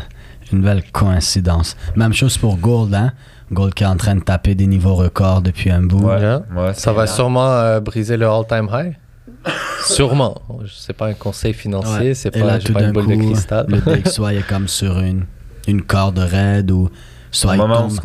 une 0.53 0.63
belle 0.63 0.83
coïncidence. 0.93 1.77
Même 1.97 2.13
chose 2.13 2.37
pour 2.39 2.57
Gold, 2.59 2.95
hein. 2.95 3.13
Gold 3.51 3.73
qui 3.75 3.85
est 3.85 3.87
en 3.87 3.97
train 3.97 4.15
de 4.17 4.21
taper 4.21 4.55
des 4.55 4.67
niveaux 4.67 4.95
records 4.95 5.41
depuis 5.41 5.71
un 5.71 5.81
bout. 5.83 6.07
Ouais, 6.07 6.75
Ça 6.75 6.93
va 6.93 7.07
sûrement 7.07 7.50
euh, 7.50 7.81
briser 7.81 8.17
le 8.19 8.29
all-time 8.29 8.69
high? 8.73 8.95
Sûrement. 9.87 10.35
C'est 10.71 10.93
pas 10.93 11.07
un 11.07 11.15
conseil 11.15 11.55
financier, 11.55 12.09
Ouais. 12.09 12.15
c'est 12.15 12.31
pas, 12.31 12.41
là, 12.45 12.59
tout 12.59 12.73
pas 12.73 12.81
d'un 12.81 12.87
une 12.88 12.93
boule 12.93 13.05
coup, 13.07 13.17
de 13.17 13.23
cristal. 13.33 13.67
le 13.69 13.79
DXY 14.03 14.37
est 14.37 14.47
comme 14.47 14.69
sur 14.69 14.99
une, 14.99 15.25
une 15.69 15.83
corde 15.83 16.19
raide 16.19 16.71
ou 16.73 16.89
soit 17.31 17.53
Au 17.53 17.55
il 17.55 17.59
moment 17.59 17.89
tombe 17.89 18.01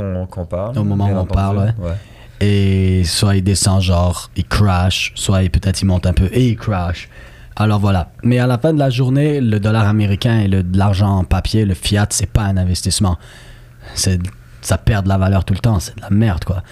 parle. 0.46 0.77
Au 0.77 0.84
moment 0.84 1.08
où 1.08 1.15
on 1.17 1.25
parle, 1.25 1.74
ouais. 1.79 1.93
et 2.41 3.03
soit 3.05 3.36
il 3.38 3.43
descend 3.43 3.82
genre, 3.82 4.29
il 4.36 4.46
crash, 4.46 5.12
soit 5.15 5.43
il- 5.43 5.50
peut-être 5.50 5.82
il 5.82 5.86
monte 5.86 6.05
un 6.05 6.13
peu 6.13 6.25
et 6.32 6.50
il 6.50 6.58
crash. 6.58 7.10
Alors 7.55 7.79
voilà. 7.79 8.12
Mais 8.24 8.39
à 8.39 8.48
la 8.48 8.58
fin 8.58 8.74
de 8.74 8.79
la 8.79 8.89
journée, 8.89 9.39
le 9.39 9.60
dollar 9.60 9.88
américain 9.88 10.39
et 10.39 10.63
l'argent 10.74 11.17
en 11.20 11.24
papier, 11.24 11.65
le 11.65 11.74
fiat, 11.75 12.08
c'est 12.10 12.25
pas 12.32 12.43
un 12.43 12.58
investissement. 12.58 13.17
C'est, 13.96 14.20
ça 14.62 14.77
perd 14.77 15.03
de 15.05 15.10
la 15.10 15.17
valeur 15.17 15.46
tout 15.46 15.53
le 15.53 15.60
temps. 15.60 15.79
C'est 15.79 15.96
de 15.96 16.01
la 16.01 16.10
merde, 16.10 16.43
quoi. 16.46 16.63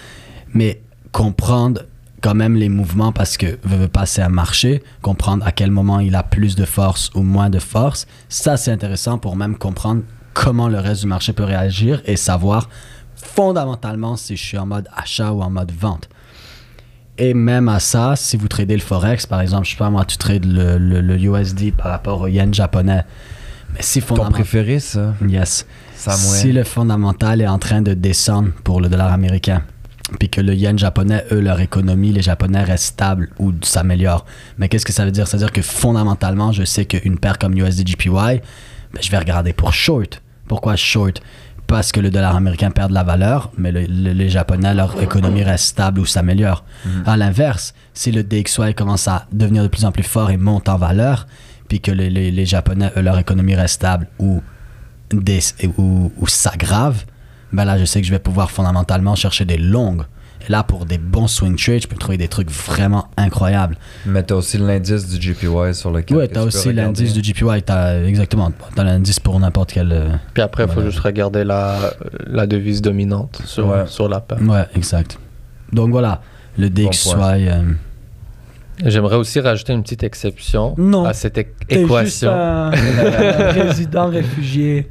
Mais 0.54 0.82
comprendre 1.12 1.82
quand 2.20 2.34
même 2.34 2.56
les 2.56 2.68
mouvements 2.68 3.12
parce 3.12 3.36
que 3.36 3.46
veut, 3.64 3.76
veut 3.78 3.88
pas 3.88 4.06
c'est 4.06 4.22
un 4.22 4.28
marché, 4.28 4.82
comprendre 5.02 5.46
à 5.46 5.52
quel 5.52 5.70
moment 5.70 6.00
il 6.00 6.14
a 6.16 6.22
plus 6.22 6.54
de 6.56 6.64
force 6.64 7.10
ou 7.14 7.22
moins 7.22 7.50
de 7.50 7.58
force, 7.58 8.06
ça 8.28 8.56
c'est 8.56 8.70
intéressant 8.70 9.18
pour 9.18 9.34
même 9.36 9.56
comprendre 9.58 10.02
comment 10.34 10.68
le 10.68 10.78
reste 10.78 11.02
du 11.02 11.06
marché 11.06 11.32
peut 11.32 11.44
réagir 11.44 12.02
et 12.04 12.16
savoir 12.16 12.68
fondamentalement 13.16 14.16
si 14.16 14.36
je 14.36 14.42
suis 14.44 14.58
en 14.58 14.66
mode 14.66 14.88
achat 14.96 15.32
ou 15.32 15.42
en 15.42 15.50
mode 15.50 15.72
vente. 15.72 16.08
Et 17.18 17.34
même 17.34 17.68
à 17.68 17.78
ça, 17.78 18.14
si 18.16 18.36
vous 18.36 18.48
tradez 18.48 18.74
le 18.74 18.82
Forex, 18.82 19.26
par 19.26 19.40
exemple, 19.40 19.66
je 19.66 19.72
sais 19.72 19.76
pas 19.76 19.90
moi, 19.90 20.04
tu 20.04 20.16
trades 20.16 20.44
le, 20.46 20.78
le- 20.78 21.00
le 21.00 21.16
USD 21.18 21.72
par 21.76 21.88
rapport 21.90 22.22
au 22.22 22.26
yen 22.26 22.52
japonais. 22.52 23.04
Mais 23.74 23.82
si 23.82 24.00
Ton 24.00 24.08
fondamentalement. 24.08 24.38
préféré, 24.44 24.80
ça? 24.80 25.14
Yes. 25.26 25.66
Samuel. 25.94 26.18
Si 26.20 26.52
le 26.52 26.64
fondamental 26.64 27.40
est 27.40 27.46
en 27.46 27.58
train 27.58 27.80
de 27.82 27.94
descendre 27.94 28.50
pour 28.64 28.80
le 28.80 28.88
dollar 28.88 29.12
américain, 29.12 29.62
puis 30.18 30.28
que 30.28 30.40
le 30.40 30.54
yen 30.54 30.78
japonais, 30.78 31.24
eux, 31.32 31.40
leur 31.40 31.60
économie, 31.60 32.12
les 32.12 32.22
japonais 32.22 32.64
restent 32.64 32.84
stables 32.86 33.30
ou 33.38 33.52
s'améliorent. 33.62 34.26
Mais 34.58 34.68
qu'est-ce 34.68 34.84
que 34.84 34.92
ça 34.92 35.04
veut 35.04 35.10
dire? 35.12 35.26
Ça 35.28 35.36
veut 35.36 35.44
dire 35.44 35.52
que 35.52 35.62
fondamentalement, 35.62 36.50
je 36.52 36.64
sais 36.64 36.86
qu'une 36.86 37.18
paire 37.18 37.38
comme 37.38 37.56
USD 37.56 37.86
JPY, 37.86 38.40
ben, 38.92 39.00
je 39.02 39.10
vais 39.10 39.18
regarder 39.18 39.52
pour 39.52 39.72
short. 39.72 40.22
Pourquoi 40.48 40.76
short? 40.76 41.20
Parce 41.66 41.92
que 41.92 42.00
le 42.00 42.10
dollar 42.10 42.36
américain 42.36 42.70
perd 42.70 42.90
de 42.90 42.94
la 42.94 43.02
valeur, 43.04 43.50
mais 43.56 43.72
le- 43.72 43.86
le- 43.86 44.12
les 44.12 44.28
japonais, 44.28 44.74
leur 44.74 45.00
économie 45.00 45.42
reste 45.42 45.64
stable 45.66 46.00
ou 46.00 46.06
s'améliore. 46.06 46.64
À 47.06 47.16
l'inverse, 47.16 47.72
si 47.94 48.12
le 48.12 48.22
DXY 48.22 48.74
commence 48.74 49.08
à 49.08 49.26
devenir 49.32 49.62
de 49.62 49.68
plus 49.68 49.84
en 49.86 49.92
plus 49.92 50.02
fort 50.02 50.30
et 50.30 50.36
monte 50.36 50.68
en 50.68 50.76
valeur, 50.76 51.26
puis 51.68 51.80
que 51.80 51.90
les, 51.90 52.10
les- 52.10 52.30
les 52.30 52.44
japonais, 52.46 52.90
eux, 52.96 53.00
leur 53.00 53.18
économie 53.18 53.54
reste 53.54 53.76
stable 53.76 54.06
ou 54.18 54.42
des, 55.10 55.40
ça 55.40 55.54
s'aggrave, 56.26 57.04
ben 57.52 57.64
là, 57.64 57.78
je 57.78 57.84
sais 57.84 58.00
que 58.00 58.06
je 58.06 58.12
vais 58.12 58.18
pouvoir 58.18 58.50
fondamentalement 58.50 59.14
chercher 59.14 59.44
des 59.44 59.58
longues. 59.58 60.02
Là, 60.48 60.62
pour 60.64 60.86
des 60.86 60.98
bons 60.98 61.26
swing 61.28 61.56
trades, 61.56 61.82
je 61.82 61.86
peux 61.88 61.96
trouver 61.96 62.18
des 62.18 62.28
trucs 62.28 62.50
vraiment 62.50 63.08
incroyables. 63.16 63.76
Mais 64.06 64.22
t'as 64.22 64.34
aussi 64.34 64.58
l'indice 64.58 65.08
du 65.08 65.18
GPY 65.32 65.74
sur 65.74 65.90
lequel. 65.90 66.16
Ouais, 66.16 66.28
que 66.28 66.34
t'as 66.34 66.42
aussi 66.42 66.72
l'indice 66.72 67.12
du 67.14 67.20
GPY, 67.22 67.62
t'as, 67.62 68.02
exactement. 68.02 68.52
T'as 68.74 68.84
l'indice 68.84 69.20
pour 69.20 69.38
n'importe 69.38 69.72
quel. 69.72 69.92
euh, 69.92 70.08
Puis 70.34 70.42
après, 70.42 70.64
il 70.64 70.68
faut 70.68 70.74
Voilà. 70.74 70.90
juste 70.90 71.00
regarder 71.02 71.44
la, 71.44 71.76
la 72.26 72.46
devise 72.46 72.82
dominante 72.82 73.40
sur, 73.44 73.68
Ouais. 73.68 73.86
sur 73.86 74.08
la 74.08 74.20
paire. 74.20 74.38
Ouais, 74.42 74.64
exact. 74.74 75.18
Donc 75.72 75.90
voilà, 75.90 76.20
le 76.58 76.68
DXY. 76.70 77.14
euh, 77.18 77.62
J'aimerais 78.84 79.16
aussi 79.16 79.38
rajouter 79.38 79.74
une 79.74 79.82
petite 79.82 80.02
exception 80.02 80.74
Non. 80.76 81.04
à 81.04 81.12
cette 81.12 81.38
é- 81.38 81.52
t'es 81.68 81.80
juste 81.82 81.90
équation. 81.92 82.30
un, 82.32 82.72
un 82.72 83.50
résident 83.52 84.08
réfugié. 84.08 84.90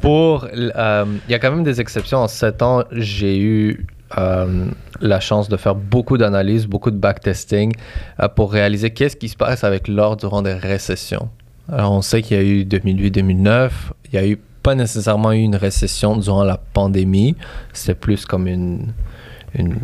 Pour, 0.00 0.46
euh, 0.52 1.04
il 1.28 1.32
y 1.32 1.34
a 1.34 1.38
quand 1.38 1.50
même 1.52 1.64
des 1.64 1.80
exceptions. 1.80 2.18
En 2.18 2.28
7 2.28 2.60
ans, 2.62 2.84
j'ai 2.92 3.38
eu 3.38 3.86
euh, 4.18 4.66
la 5.00 5.20
chance 5.20 5.48
de 5.48 5.56
faire 5.56 5.74
beaucoup 5.74 6.18
d'analyses, 6.18 6.66
beaucoup 6.66 6.90
de 6.90 6.96
backtesting 6.96 7.72
euh, 8.20 8.28
pour 8.28 8.52
réaliser 8.52 8.90
qu'est-ce 8.90 9.16
qui 9.16 9.28
se 9.28 9.36
passe 9.36 9.64
avec 9.64 9.88
l'or 9.88 10.16
durant 10.16 10.42
des 10.42 10.54
récessions. 10.54 11.28
Alors, 11.70 11.92
on 11.92 12.02
sait 12.02 12.22
qu'il 12.22 12.36
y 12.36 12.40
a 12.40 12.42
eu 12.42 12.64
2008-2009. 12.64 13.70
Il 14.12 14.14
y 14.14 14.18
a 14.18 14.26
eu 14.26 14.38
pas 14.62 14.74
nécessairement 14.74 15.32
eu 15.32 15.38
une 15.38 15.56
récession 15.56 16.16
durant 16.16 16.44
la 16.44 16.56
pandémie. 16.56 17.36
C'était 17.72 17.94
plus 17.94 18.26
comme 18.26 18.46
une, 18.46 18.92
une 19.54 19.76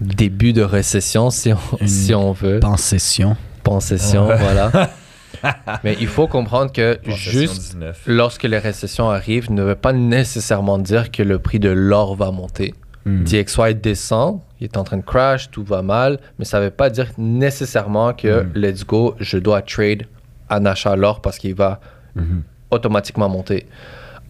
début 0.00 0.52
de 0.52 0.62
récession, 0.62 1.30
si 1.30 1.52
on, 1.52 1.58
Une 1.80 1.88
si 1.88 2.14
on 2.14 2.32
veut. 2.32 2.60
Pensession. 2.60 3.36
Possession, 3.62 4.26
voilà. 4.26 4.70
Mais 5.84 5.96
il 6.00 6.06
faut 6.06 6.26
comprendre 6.26 6.72
que 6.72 6.98
Concession 7.04 7.40
juste 7.40 7.72
19. 7.74 8.02
lorsque 8.06 8.44
les 8.44 8.58
récessions 8.58 9.10
arrivent 9.10 9.50
ne 9.50 9.62
veut 9.62 9.74
pas 9.74 9.92
nécessairement 9.92 10.78
dire 10.78 11.10
que 11.10 11.22
le 11.22 11.38
prix 11.38 11.58
de 11.58 11.70
l'or 11.70 12.14
va 12.14 12.30
monter. 12.30 12.74
Hmm. 13.06 13.22
DXY 13.24 13.74
descend, 13.74 14.40
il 14.60 14.64
est 14.64 14.76
en 14.78 14.84
train 14.84 14.96
de 14.96 15.02
crash, 15.02 15.50
tout 15.50 15.62
va 15.62 15.82
mal, 15.82 16.18
mais 16.38 16.44
ça 16.46 16.58
ne 16.58 16.64
veut 16.64 16.70
pas 16.70 16.88
dire 16.88 17.08
nécessairement 17.18 18.14
que 18.14 18.44
Mm. 18.44 18.52
let's 18.54 18.86
go, 18.86 19.14
je 19.20 19.36
dois 19.36 19.60
trade 19.60 20.04
un 20.48 20.64
achat 20.64 20.92
à 20.92 20.96
l'or 20.96 21.20
parce 21.20 21.38
qu'il 21.38 21.54
va 21.54 21.80
Mhm. 22.16 22.42
automatiquement 22.70 23.28
monter. 23.28 23.66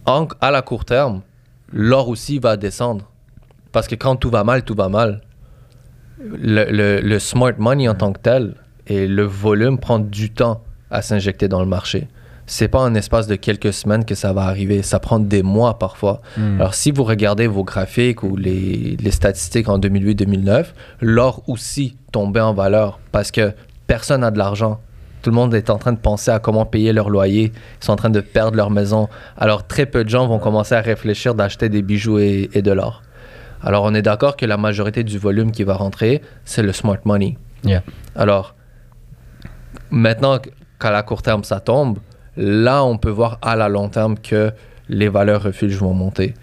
En- 0.05 0.27
à 0.41 0.51
la 0.51 0.61
court 0.61 0.83
terme, 0.83 1.21
l'or 1.71 2.09
aussi 2.09 2.37
va 2.39 2.57
descendre. 2.57 3.09
Parce 3.71 3.87
que 3.87 3.95
quand 3.95 4.17
tout 4.17 4.29
va 4.29 4.43
mal, 4.43 4.63
tout 4.63 4.75
va 4.75 4.89
mal. 4.89 5.21
Le, 6.19 6.65
le- 6.71 7.01
le 7.01 7.19
smart 7.19 7.53
money 7.57 7.87
en 7.87 7.95
tant 7.95 8.11
que 8.13 8.19
tel 8.19 8.55
et 8.87 9.07
le 9.07 9.23
volume 9.23 9.77
prend 9.79 9.99
du 9.99 10.31
temps 10.31 10.63
à 10.91 11.01
s'injecter 11.01 11.47
dans 11.47 11.59
le 11.59 11.65
marché. 11.65 12.07
C'est 12.47 12.67
pas 12.67 12.79
en 12.79 12.93
espace 12.93 13.27
de 13.27 13.35
quelques 13.35 13.73
semaines 13.73 14.05
que 14.05 14.15
ça 14.15 14.33
va 14.33 14.43
arriver. 14.43 14.81
Ça 14.83 14.99
prend 14.99 15.19
des 15.19 15.43
mois 15.43 15.79
parfois. 15.79 16.21
Hmm. 16.37 16.59
Alors, 16.59 16.73
si 16.75 16.91
vous 16.91 17.03
regardez 17.03 17.47
vos 17.47 17.63
graphiques 17.63 18.23
ou 18.23 18.35
les, 18.35 18.97
les 18.99 19.11
statistiques 19.11 19.67
en 19.67 19.79
2008-2009, 19.79 20.67
l'or 21.01 21.41
aussi 21.47 21.97
tombait 22.11 22.41
en 22.41 22.53
valeur 22.53 22.99
parce 23.11 23.31
que 23.31 23.53
personne 23.87 24.21
n'a 24.21 24.31
de 24.31 24.37
l'argent. 24.37 24.79
Tout 25.23 25.31
le 25.31 25.35
monde 25.35 25.55
est 25.55 25.71
en 25.71 25.79
train 25.79 25.91
de 25.91 25.97
penser 25.97 26.29
à 26.29 26.37
comment 26.37 26.67
payer 26.67 26.93
leur 26.93 27.09
loyer. 27.09 27.51
Ils 27.81 27.85
sont 27.85 27.93
en 27.93 27.95
train 27.95 28.11
de 28.11 28.21
perdre 28.21 28.55
leur 28.55 28.69
maison. 28.69 29.09
Alors, 29.37 29.65
très 29.65 29.87
peu 29.87 30.03
de 30.03 30.09
gens 30.09 30.27
vont 30.27 30.37
commencer 30.37 30.75
à 30.75 30.81
réfléchir 30.81 31.33
d'acheter 31.33 31.67
des 31.67 31.81
bijoux 31.81 32.19
et, 32.19 32.49
et 32.53 32.61
de 32.61 32.71
l'or. 32.71 33.01
Alors, 33.63 33.83
on 33.85 33.95
est 33.95 34.03
d'accord 34.03 34.37
que 34.37 34.45
la 34.45 34.57
majorité 34.57 35.03
du 35.03 35.17
volume 35.17 35.51
qui 35.51 35.63
va 35.63 35.73
rentrer, 35.73 36.21
c'est 36.43 36.61
le 36.61 36.71
smart 36.71 36.99
money. 37.05 37.39
Yeah. 37.63 37.81
Alors, 38.15 38.53
maintenant 39.89 40.39
qu'à 40.79 40.91
la 40.91 41.01
court 41.01 41.23
terme 41.23 41.43
ça 41.43 41.59
tombe, 41.59 41.97
là 42.37 42.83
on 42.83 42.97
peut 42.97 43.09
voir 43.09 43.37
à 43.41 43.55
la 43.55 43.69
long 43.69 43.89
terme 43.89 44.17
que 44.17 44.51
les 44.89 45.09
valeurs 45.09 45.43
refuges 45.43 45.77
vont 45.77 45.93
monter. 45.93 46.33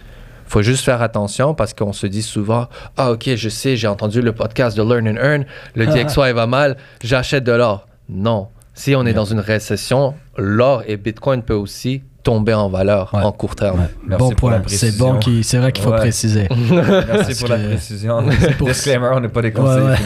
faut 0.46 0.62
juste 0.62 0.84
faire 0.84 1.00
attention 1.02 1.54
parce 1.54 1.72
qu'on 1.74 1.92
se 1.92 2.06
dit 2.06 2.22
souvent 2.22 2.66
Ah, 2.96 3.12
ok, 3.12 3.30
je 3.36 3.48
sais, 3.48 3.76
j'ai 3.76 3.86
entendu 3.88 4.20
le 4.20 4.32
podcast 4.32 4.76
de 4.76 4.82
Learn 4.82 5.08
and 5.08 5.16
Earn, 5.22 5.44
le 5.74 5.86
DXY 6.04 6.32
va 6.32 6.46
mal, 6.46 6.76
j'achète 7.02 7.44
de 7.44 7.52
l'or. 7.52 7.86
Non. 8.08 8.48
Si 8.74 8.94
on 8.96 9.04
est 9.06 9.12
dans 9.14 9.24
une 9.26 9.40
récession, 9.40 10.14
l'or 10.36 10.82
et 10.86 10.96
Bitcoin 10.96 11.42
peut 11.42 11.54
aussi 11.54 12.02
tomber 12.22 12.54
en 12.54 12.68
valeur 12.68 13.12
Ouais. 13.14 13.22
en 13.22 13.32
court 13.32 13.54
terme. 13.56 13.80
Ouais. 13.80 13.86
Merci 14.06 14.18
Bon 14.24 14.30
pour 14.30 14.50
point. 14.50 14.62
C'est 14.66 14.96
bon 14.96 15.18
qui, 15.18 15.42
c'est 15.44 15.58
vrai 15.58 15.72
qu'il 15.72 15.82
faut 15.84 15.90
Ouais. 15.90 15.98
préciser. 15.98 16.48
Merci 16.70 17.38
pour 17.40 17.48
la 17.48 17.58
précision. 17.58 18.24
pour- 18.58 18.68
Disclaimer, 18.68 19.08
on 19.12 19.20
n'est 19.20 19.28
pas 19.28 19.42
des 19.42 19.52
conseillers. 19.52 19.96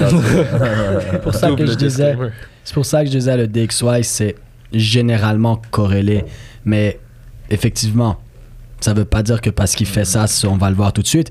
C'est 1.11 1.21
pour 1.23 1.35
ça 1.35 1.50
que 1.52 1.66
je 1.66 1.75
disais. 1.75 2.16
C'est 2.64 2.75
pour 2.75 2.87
ça 2.87 3.00
que 3.05 3.07
je 3.11 3.16
disais 3.16 3.37
le 3.37 3.47
DXY, 3.47 4.02
c'est 4.02 4.35
généralement 4.78 5.61
corrélé. 5.71 6.25
Mais 6.64 6.99
effectivement, 7.50 8.18
ça 8.80 8.92
veut 8.95 9.04
pas 9.04 9.23
dire 9.23 9.40
que 9.40 9.50
parce 9.50 9.75
qu'il 9.75 9.87
fait 9.87 10.04
ça, 10.04 10.26
on 10.49 10.56
va 10.56 10.71
le 10.71 10.76
voir 10.76 10.92
tout 10.92 11.02
de 11.02 11.06
suite. 11.06 11.30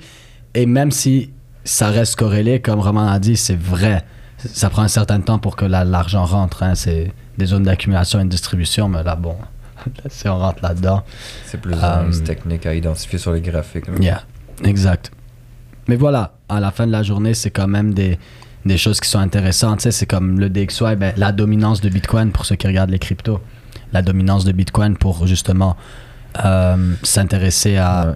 Et 0.54 0.66
même 0.66 0.92
si 0.92 1.32
ça 1.64 1.88
reste 1.90 2.16
corrélé, 2.16 2.62
comme 2.62 2.80
Roman 2.80 3.08
a 3.08 3.20
dit, 3.20 3.36
c'est 3.38 3.58
vrai. 3.60 4.04
Ça 4.38 4.70
prend 4.70 4.84
un 4.84 4.88
certain 4.88 5.22
temps 5.22 5.40
pour 5.40 5.56
que 5.56 5.66
la- 5.66 5.84
l'argent 5.86 6.26
rentre. 6.26 6.64
hein. 6.64 6.76
C'est 6.76 7.12
des 7.38 7.46
zones 7.48 7.64
d'accumulation 7.64 8.20
et 8.20 8.24
de 8.24 8.30
distribution, 8.30 8.88
mais 8.90 9.04
là, 9.04 9.16
bon, 9.16 9.36
si 10.10 10.28
on 10.30 10.38
rentre 10.38 10.62
là-dedans, 10.64 11.04
C'est 11.46 11.60
plus 11.60 11.74
Um, 11.74 12.12
une 12.12 12.24
technique 12.24 12.66
à 12.66 12.74
identifier 12.76 13.18
sur 13.20 13.32
les 13.34 13.42
graphiques. 13.42 13.88
là. 13.88 13.94
Yeah, 14.00 14.24
exact. 14.64 15.12
Mais 15.88 15.96
voilà, 15.96 16.34
à 16.50 16.60
la 16.60 16.72
fin 16.72 16.86
de 16.88 16.92
la 16.92 17.04
journée, 17.04 17.34
c'est 17.34 17.52
quand 17.52 17.68
même 17.68 17.94
des, 17.94 18.18
des 18.66 18.78
choses 18.78 19.00
qui 19.00 19.10
sont 19.10 19.20
intéressantes. 19.20 19.80
Tu 19.80 19.84
sais, 19.84 19.92
c'est 19.92 20.06
comme 20.06 20.40
le 20.40 20.50
DXY, 20.50 20.96
ben, 20.98 21.14
la 21.18 21.32
dominance 21.32 21.82
de 21.82 21.90
Bitcoin 21.90 22.32
pour 22.32 22.46
ceux 22.46 22.56
qui 22.56 22.68
regardent 22.68 22.90
les 22.92 23.00
cryptos. 23.00 23.40
La 23.94 24.02
dominance 24.02 24.44
de 24.46 24.52
Bitcoin 24.52 24.98
pour 24.98 25.28
justement 25.28 25.78
euh, 26.44 26.94
s'intéresser 27.04 27.78
à 27.78 28.08
Ouais. 28.08 28.14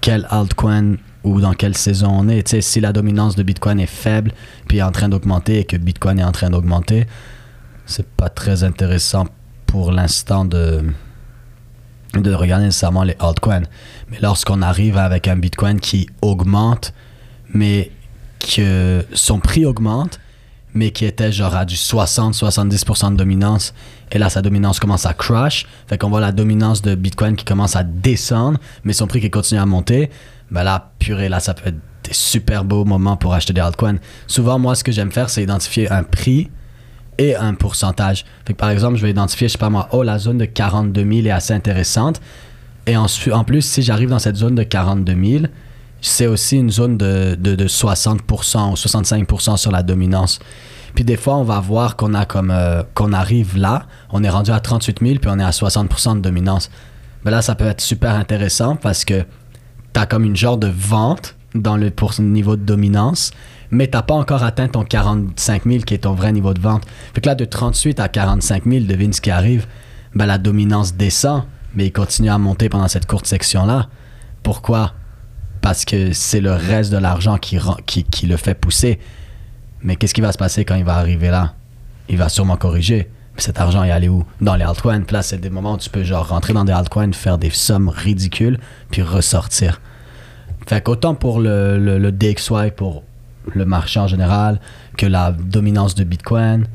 quel 0.00 0.26
altcoin 0.30 0.96
ou 1.24 1.40
dans 1.40 1.54
quelle 1.54 1.76
saison 1.76 2.08
on 2.10 2.28
est. 2.28 2.44
Tu 2.44 2.50
sais, 2.52 2.60
si 2.60 2.80
la 2.80 2.92
dominance 2.92 3.34
de 3.34 3.42
Bitcoin 3.42 3.80
est 3.80 3.86
faible 3.86 4.32
puis 4.68 4.78
est 4.78 4.82
en 4.82 4.92
train 4.92 5.08
d'augmenter 5.08 5.58
et 5.60 5.64
que 5.64 5.76
Bitcoin 5.76 6.20
est 6.20 6.24
en 6.24 6.30
train 6.32 6.50
d'augmenter, 6.50 7.06
c'est 7.86 8.06
pas 8.06 8.28
très 8.28 8.62
intéressant 8.62 9.26
pour 9.66 9.90
l'instant 9.90 10.44
de, 10.44 10.84
de 12.14 12.32
regarder 12.34 12.66
nécessairement 12.66 13.02
les 13.02 13.16
altcoins. 13.18 13.62
Mais 14.10 14.18
lorsqu'on 14.22 14.62
arrive 14.62 14.96
avec 14.98 15.26
un 15.26 15.36
Bitcoin 15.36 15.80
qui 15.80 16.08
augmente, 16.22 16.92
mais 17.52 17.90
que 18.40 19.04
son 19.12 19.40
prix 19.40 19.64
augmente, 19.64 20.20
mais 20.74 20.90
qui 20.90 21.04
était 21.04 21.32
genre 21.32 21.54
à 21.54 21.64
du 21.64 21.74
60-70% 21.74 23.12
de 23.12 23.16
dominance, 23.16 23.72
et 24.12 24.18
là 24.18 24.28
sa 24.28 24.42
dominance 24.42 24.78
commence 24.78 25.06
à 25.06 25.14
crash, 25.14 25.66
fait 25.88 25.96
qu'on 25.98 26.10
voit 26.10 26.20
la 26.20 26.32
dominance 26.32 26.82
de 26.82 26.94
Bitcoin 26.94 27.34
qui 27.34 27.44
commence 27.44 27.76
à 27.76 27.82
descendre, 27.82 28.60
mais 28.84 28.92
son 28.92 29.06
prix 29.06 29.20
qui 29.20 29.30
continue 29.30 29.60
à 29.60 29.66
monter, 29.66 30.10
ben 30.50 30.62
là, 30.62 30.92
purée, 30.98 31.28
là 31.28 31.40
ça 31.40 31.54
peut 31.54 31.68
être 31.68 31.78
des 32.04 32.12
super 32.14 32.64
beaux 32.64 32.84
moments 32.84 33.16
pour 33.16 33.34
acheter 33.34 33.52
des 33.52 33.60
altcoins. 33.60 33.98
Souvent, 34.26 34.58
moi, 34.58 34.74
ce 34.74 34.84
que 34.84 34.92
j'aime 34.92 35.10
faire, 35.10 35.28
c'est 35.28 35.42
identifier 35.42 35.90
un 35.90 36.02
prix 36.04 36.50
et 37.18 37.34
un 37.34 37.54
pourcentage. 37.54 38.24
Fait 38.46 38.52
que 38.52 38.58
par 38.58 38.70
exemple, 38.70 38.96
je 38.96 39.02
vais 39.02 39.10
identifier, 39.10 39.48
je 39.48 39.52
sais 39.52 39.58
pas 39.58 39.70
moi, 39.70 39.88
oh, 39.92 40.02
la 40.02 40.18
zone 40.18 40.38
de 40.38 40.44
42 40.44 41.00
000 41.02 41.26
est 41.26 41.30
assez 41.30 41.52
intéressante. 41.52 42.20
Et 42.86 42.96
ensuite, 42.96 43.34
en 43.34 43.44
plus, 43.44 43.62
si 43.62 43.82
j'arrive 43.82 44.10
dans 44.10 44.18
cette 44.18 44.36
zone 44.36 44.54
de 44.54 44.62
42 44.62 45.24
000, 45.24 45.44
c'est 46.08 46.26
aussi 46.26 46.56
une 46.56 46.70
zone 46.70 46.96
de, 46.96 47.36
de, 47.38 47.54
de 47.54 47.66
60% 47.66 48.70
ou 48.70 48.74
65% 48.74 49.56
sur 49.56 49.70
la 49.70 49.82
dominance. 49.82 50.38
Puis 50.94 51.04
des 51.04 51.16
fois, 51.16 51.36
on 51.36 51.42
va 51.42 51.60
voir 51.60 51.96
qu'on 51.96 52.14
euh, 52.14 52.82
arrive 53.12 53.58
là, 53.58 53.86
on 54.10 54.24
est 54.24 54.30
rendu 54.30 54.50
à 54.50 54.60
38 54.60 55.00
000, 55.02 55.18
puis 55.18 55.30
on 55.30 55.38
est 55.38 55.44
à 55.44 55.50
60% 55.50 56.16
de 56.16 56.20
dominance. 56.20 56.70
Là, 57.24 57.42
ça 57.42 57.54
peut 57.54 57.66
être 57.66 57.80
super 57.80 58.14
intéressant 58.14 58.76
parce 58.76 59.04
que 59.04 59.24
tu 59.92 60.00
as 60.00 60.06
comme 60.06 60.24
une 60.24 60.36
genre 60.36 60.56
de 60.56 60.68
vente 60.68 61.34
dans 61.54 61.76
le 61.76 61.92
niveau 62.20 62.56
de 62.56 62.62
dominance, 62.62 63.32
mais 63.70 63.88
t'as 63.88 64.02
pas 64.02 64.14
encore 64.14 64.42
atteint 64.42 64.68
ton 64.68 64.84
45 64.84 65.64
000 65.64 65.78
qui 65.84 65.94
est 65.94 65.98
ton 65.98 66.14
vrai 66.14 66.32
niveau 66.32 66.54
de 66.54 66.60
vente. 66.60 66.84
Fait 67.14 67.20
que 67.20 67.28
là, 67.28 67.34
de 67.34 67.44
38 67.44 68.00
à 68.00 68.08
45 68.08 68.64
000, 68.64 68.84
devine 68.84 69.12
ce 69.12 69.20
qui 69.20 69.30
arrive. 69.30 69.66
Ben, 70.14 70.26
la 70.26 70.38
dominance 70.38 70.94
descend, 70.94 71.44
mais 71.74 71.86
il 71.86 71.92
continue 71.92 72.30
à 72.30 72.38
monter 72.38 72.68
pendant 72.68 72.88
cette 72.88 73.06
courte 73.06 73.26
section-là. 73.26 73.88
Pourquoi? 74.42 74.92
Parce 75.66 75.84
que 75.84 76.12
c'est 76.12 76.40
le 76.40 76.52
reste 76.52 76.92
de 76.92 76.96
l'argent 76.96 77.38
qui, 77.38 77.58
rend- 77.58 77.78
qui, 77.86 78.04
qui 78.04 78.28
le 78.28 78.36
fait 78.36 78.54
pousser. 78.54 79.00
Mais 79.82 79.96
qu'est-ce 79.96 80.14
qui 80.14 80.20
va 80.20 80.30
se 80.30 80.38
passer 80.38 80.64
quand 80.64 80.76
il 80.76 80.84
va 80.84 80.94
arriver 80.94 81.28
là? 81.28 81.54
Il 82.08 82.16
va 82.18 82.28
sûrement 82.28 82.56
corriger. 82.56 83.10
Puis 83.34 83.42
cet 83.46 83.58
argent, 83.58 83.82
il 83.82 83.90
allait 83.90 84.08
où? 84.08 84.24
Dans 84.40 84.54
les 84.54 84.62
altcoins. 84.64 85.00
Puis 85.00 85.14
là, 85.14 85.22
c'est 85.22 85.38
des 85.38 85.50
moments 85.50 85.72
où 85.74 85.78
tu 85.78 85.90
peux 85.90 86.04
genre 86.04 86.28
rentrer 86.28 86.52
dans 86.52 86.62
des 86.64 86.72
altcoins, 86.72 87.12
faire 87.12 87.36
des 87.36 87.50
sommes 87.50 87.88
ridicules, 87.88 88.60
puis 88.92 89.02
ressortir. 89.02 89.80
Fait 90.68 90.80
qu'autant 90.84 91.16
pour 91.16 91.40
le, 91.40 91.78
le, 91.78 91.98
le 91.98 92.12
DXY, 92.12 92.70
pour 92.76 93.02
le 93.52 93.64
marché 93.64 93.98
en 93.98 94.06
général, 94.06 94.60
que 94.96 95.06
la 95.06 95.32
dominance 95.32 95.96
de 95.96 96.04
Bitcoin, 96.04 96.66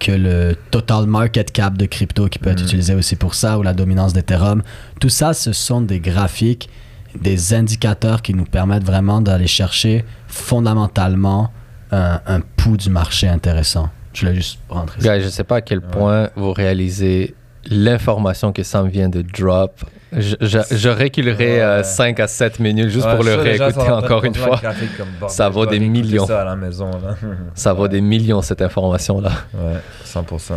que 0.00 0.10
le 0.10 0.56
total 0.72 1.06
market 1.06 1.52
cap 1.52 1.78
de 1.78 1.86
crypto 1.86 2.26
qui 2.28 2.40
peut 2.40 2.50
être 2.50 2.58
Mhm. 2.58 2.66
utilisé 2.66 2.94
aussi 2.96 3.14
pour 3.14 3.36
ça, 3.36 3.56
ou 3.58 3.62
la 3.62 3.72
dominance 3.72 4.12
d'Ethereum. 4.12 4.64
Tout 5.00 5.08
ça, 5.10 5.32
ce 5.32 5.52
sont 5.52 5.80
des 5.80 6.00
graphiques, 6.00 6.68
des 7.20 7.54
indicateurs 7.54 8.22
qui 8.22 8.34
nous 8.34 8.44
permettent 8.44 8.84
vraiment 8.84 9.20
d'aller 9.20 9.46
chercher 9.46 10.04
fondamentalement 10.28 11.50
un, 11.90 12.20
un 12.26 12.40
pouls 12.40 12.76
du 12.76 12.90
marché 12.90 13.28
intéressant. 13.28 13.90
Je 14.14 14.20
voulais 14.20 14.34
juste 14.36 14.58
rentrer 14.68 15.00
ça. 15.00 15.16
Guys, 15.16 15.24
je 15.24 15.28
sais 15.28 15.44
pas 15.44 15.56
à 15.56 15.60
quel 15.60 15.80
point 15.80 16.30
vous 16.36 16.52
réalisez 16.52 17.34
l'information 17.66 18.52
que 18.52 18.62
Sam 18.62 18.88
vient 18.88 19.08
de 19.08 19.22
drop, 19.22 19.84
je, 20.14 20.36
je, 20.40 20.58
je 20.70 20.88
reculerai 20.90 21.64
Ouais. 21.78 21.84
5 21.84 22.20
à 22.20 22.26
7 22.26 22.58
minutes 22.60 22.88
juste 22.90 23.06
Ouais, 23.06 23.14
pour 23.14 23.24
le 23.24 23.34
réécouter 23.34 23.90
encore 23.90 24.24
une 24.24 24.34
fois. 24.34 24.60
comme. 24.98 25.28
Ça 25.28 25.48
vaut 25.48 25.64
des 25.64 25.78
millions. 25.80 26.26
ça 26.26 26.42
à 26.42 26.44
la 26.44 26.56
maison, 26.56 26.90
là. 26.90 27.14
Ça 27.54 27.72
vaut 27.72 27.88
des 27.88 28.00
millions 28.00 28.42
cette 28.42 28.60
information-là. 28.62 29.30
Ouais, 29.54 29.78
100%. 30.04 30.52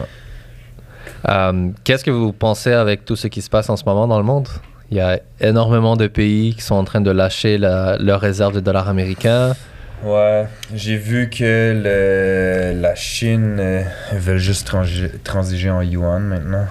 Euh, 1.29 1.69
Qu'est-ce 1.83 2.03
que 2.03 2.11
vous 2.11 2.33
pensez 2.33 2.73
avec 2.73 3.05
tout 3.05 3.15
ce 3.15 3.27
qui 3.27 3.41
se 3.41 3.49
passe 3.49 3.69
en 3.69 3.77
ce 3.77 3.85
moment 3.85 4.07
dans 4.07 4.17
le 4.17 4.25
monde? 4.25 4.47
Il 4.91 4.97
y 4.97 5.01
a 5.01 5.19
énormément 5.41 5.95
de 5.95 6.07
pays 6.07 6.53
qui 6.55 6.61
sont 6.61 6.75
en 6.75 6.83
train 6.83 7.01
de 7.01 7.11
lâcher 7.11 7.57
la, 7.57 7.97
leur 7.97 8.21
réserve 8.21 8.53
de 8.53 8.59
dollars 8.59 8.87
américains. 8.87 9.53
Ouais, 10.03 10.45
j'ai 10.73 10.97
vu 10.97 11.29
que 11.29 12.73
la 12.79 12.95
Chine 12.95 13.57
euh, 13.59 13.81
veulent 14.13 14.37
juste 14.37 14.69
transi- 14.69 15.09
transiger 15.23 15.69
en 15.71 15.81
yuan 15.81 16.19
maintenant. 16.19 16.67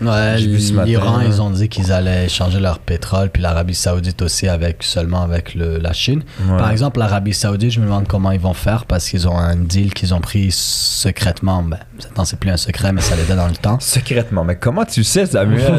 Ouais, 0.00 0.36
l'Iran, 0.84 1.20
ils 1.26 1.42
ont 1.42 1.50
dit 1.50 1.68
qu'ils 1.68 1.92
allaient 1.92 2.26
échanger 2.26 2.60
leur 2.60 2.78
pétrole, 2.78 3.30
puis 3.30 3.42
l'Arabie 3.42 3.74
Saoudite 3.74 4.22
aussi, 4.22 4.46
avec 4.46 4.82
seulement 4.82 5.22
avec 5.22 5.54
le, 5.54 5.78
la 5.78 5.92
Chine. 5.92 6.22
Par 6.58 6.70
exemple, 6.70 7.00
l'Arabie 7.00 7.34
Saoudite, 7.34 7.72
je 7.72 7.80
me 7.80 7.86
demande 7.86 8.06
comment 8.06 8.30
ils 8.30 8.40
vont 8.40 8.54
faire 8.54 8.84
parce 8.86 9.08
qu'ils 9.08 9.26
ont 9.26 9.36
un 9.36 9.56
deal 9.56 9.92
qu'ils 9.92 10.14
ont 10.14 10.20
pris 10.20 10.50
secrètement. 10.52 11.62
Ben, 11.62 11.78
maintenant, 12.02 12.24
c'est 12.24 12.38
plus 12.38 12.50
un 12.50 12.56
secret, 12.56 12.92
mais 12.92 13.00
ça 13.00 13.16
l'était 13.16 13.34
dans 13.36 13.48
le 13.48 13.56
temps. 13.56 13.78
Secrètement, 13.80 14.44
mais 14.44 14.56
comment 14.56 14.84
tu 14.84 15.02
sais, 15.02 15.26
Samuel? 15.26 15.72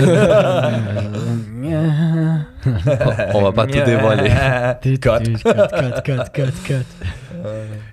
On 3.34 3.42
va 3.42 3.52
pas 3.52 3.66
tout 3.68 3.80
dévoiler. 3.86 4.32
Cut. 4.84 4.98
Cut, 5.00 5.10
cut, 5.44 6.02
cut, 6.04 6.24
cut, 6.34 6.52
cut. 6.66 6.86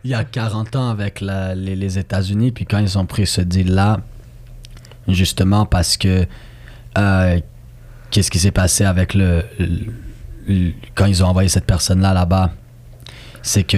Il 0.04 0.10
y 0.10 0.14
a 0.14 0.24
40 0.24 0.76
ans 0.76 0.90
avec 0.90 1.20
la- 1.20 1.54
les, 1.54 1.76
les 1.76 1.98
États-Unis, 1.98 2.52
puis 2.52 2.64
quand 2.66 2.78
ils 2.78 2.98
ont 2.98 3.06
pris 3.06 3.26
ce 3.26 3.40
deal-là, 3.40 3.98
justement 5.08 5.66
parce 5.66 5.96
que 5.96 6.26
euh, 6.98 7.40
qu'est-ce 8.10 8.30
qui 8.30 8.38
s'est 8.38 8.50
passé 8.50 8.84
avec 8.84 9.14
le, 9.14 9.42
le- 9.58 9.68
le- 10.48 10.72
quand 10.94 11.06
ils 11.06 11.22
ont 11.22 11.26
envoyé 11.28 11.48
cette 11.48 11.66
personne-là 11.66 12.14
là-bas, 12.14 12.50
c'est 13.42 13.62
que 13.64 13.76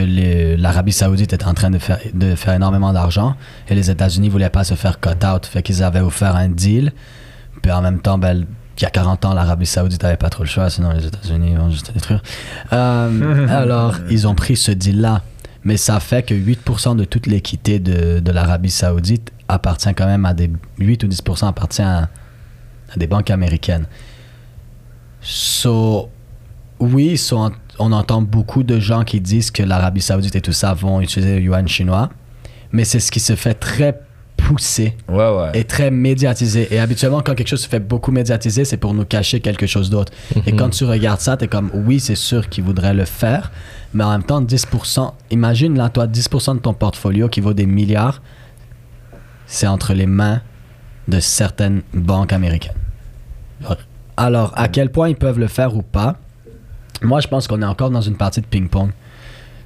l'Arabie 0.56 0.92
Saoudite 0.92 1.32
était 1.32 1.44
en 1.46 1.54
train 1.54 1.70
de 1.70 1.78
faire, 1.78 1.98
de 2.14 2.34
faire 2.34 2.54
énormément 2.54 2.92
d'argent 2.92 3.36
et 3.68 3.74
les 3.74 3.90
États-Unis 3.90 4.28
voulaient 4.30 4.48
pas 4.50 4.64
se 4.64 4.74
faire 4.74 4.98
cut-out, 5.00 5.44
fait 5.46 5.62
qu'ils 5.62 5.82
avaient 5.82 6.00
offert 6.00 6.36
un 6.36 6.48
deal, 6.48 6.92
puis 7.62 7.70
en 7.72 7.82
même 7.82 8.00
temps, 8.00 8.16
ben, 8.18 8.46
il 8.78 8.82
y 8.82 8.86
a 8.86 8.90
40 8.90 9.24
ans, 9.26 9.34
l'Arabie 9.34 9.66
Saoudite 9.66 10.04
avait 10.04 10.16
pas 10.16 10.30
trop 10.30 10.44
le 10.44 10.48
choix, 10.48 10.70
sinon 10.70 10.92
les 10.92 11.04
États-Unis 11.04 11.54
vont 11.56 11.68
juste 11.70 11.86
te 11.88 11.92
détruire. 11.92 12.22
Euh, 12.72 13.46
alors, 13.50 13.96
ils 14.08 14.26
ont 14.28 14.34
pris 14.34 14.56
ce 14.56 14.70
deal-là. 14.70 15.22
Mais 15.64 15.76
ça 15.76 16.00
fait 16.00 16.22
que 16.22 16.34
8% 16.34 16.96
de 16.96 17.04
toute 17.04 17.26
l'équité 17.26 17.78
de, 17.78 18.20
de 18.20 18.32
l'Arabie 18.32 18.70
Saoudite 18.70 19.32
appartient 19.48 19.92
quand 19.94 20.06
même 20.06 20.24
à 20.24 20.34
des. 20.34 20.50
8 20.78 21.04
ou 21.04 21.08
10% 21.08 21.48
appartient 21.48 21.82
à, 21.82 22.08
des 22.96 23.06
banques 23.06 23.30
américaines. 23.30 23.86
So, 25.20 26.10
oui, 26.78 27.20
on, 27.32 27.50
on 27.78 27.92
entend 27.92 28.22
beaucoup 28.22 28.62
de 28.62 28.78
gens 28.78 29.04
qui 29.04 29.20
disent 29.20 29.50
que 29.50 29.62
l'Arabie 29.62 30.00
Saoudite 30.00 30.36
et 30.36 30.40
tout 30.40 30.52
ça 30.52 30.74
vont 30.74 31.00
utiliser 31.00 31.36
le 31.36 31.42
yuan 31.42 31.66
chinois. 31.66 32.10
Mais 32.72 32.84
c'est 32.84 33.00
ce 33.00 33.10
qui 33.10 33.20
se 33.20 33.34
fait 33.34 33.54
très 33.54 34.00
pousser 34.38 34.96
Ouais, 35.08 35.16
ouais. 35.16 35.50
est 35.60 35.68
très 35.68 35.90
médiatisé. 35.90 36.68
Et 36.74 36.78
habituellement, 36.78 37.20
quand 37.20 37.34
quelque 37.34 37.48
chose 37.48 37.60
se 37.60 37.68
fait 37.68 37.80
beaucoup 37.80 38.12
médiatiser, 38.12 38.64
c'est 38.64 38.78
pour 38.78 38.94
nous 38.94 39.04
cacher 39.04 39.40
quelque 39.40 39.66
chose 39.66 39.90
d'autre. 39.90 40.12
Et 40.46 40.52
quand 40.56 40.70
tu 40.70 40.84
regardes 40.84 41.20
ça, 41.20 41.36
tu 41.36 41.44
es 41.44 41.48
comme, 41.48 41.70
oui, 41.74 42.00
c'est 42.00 42.14
sûr 42.14 42.48
qu'ils 42.48 42.64
voudraient 42.64 42.94
le 42.94 43.04
faire, 43.04 43.52
mais 43.92 44.04
en 44.04 44.10
même 44.12 44.22
temps, 44.22 44.40
10%, 44.40 45.12
imagine 45.30 45.76
là, 45.76 45.90
toi, 45.90 46.06
10% 46.06 46.54
de 46.54 46.60
ton 46.60 46.72
portfolio 46.72 47.28
qui 47.28 47.40
vaut 47.40 47.52
des 47.52 47.66
milliards, 47.66 48.22
c'est 49.46 49.66
entre 49.66 49.92
les 49.92 50.06
mains 50.06 50.40
de 51.08 51.20
certaines 51.20 51.82
banques 51.92 52.32
américaines. 52.32 52.74
Alors, 54.16 54.52
à 54.56 54.68
quel 54.68 54.90
point 54.90 55.08
ils 55.08 55.16
peuvent 55.16 55.38
le 55.38 55.46
faire 55.48 55.76
ou 55.76 55.82
pas, 55.82 56.16
moi, 57.02 57.20
je 57.20 57.28
pense 57.28 57.46
qu'on 57.46 57.62
est 57.62 57.66
encore 57.66 57.90
dans 57.90 58.00
une 58.00 58.16
partie 58.16 58.40
de 58.40 58.46
ping-pong. 58.46 58.90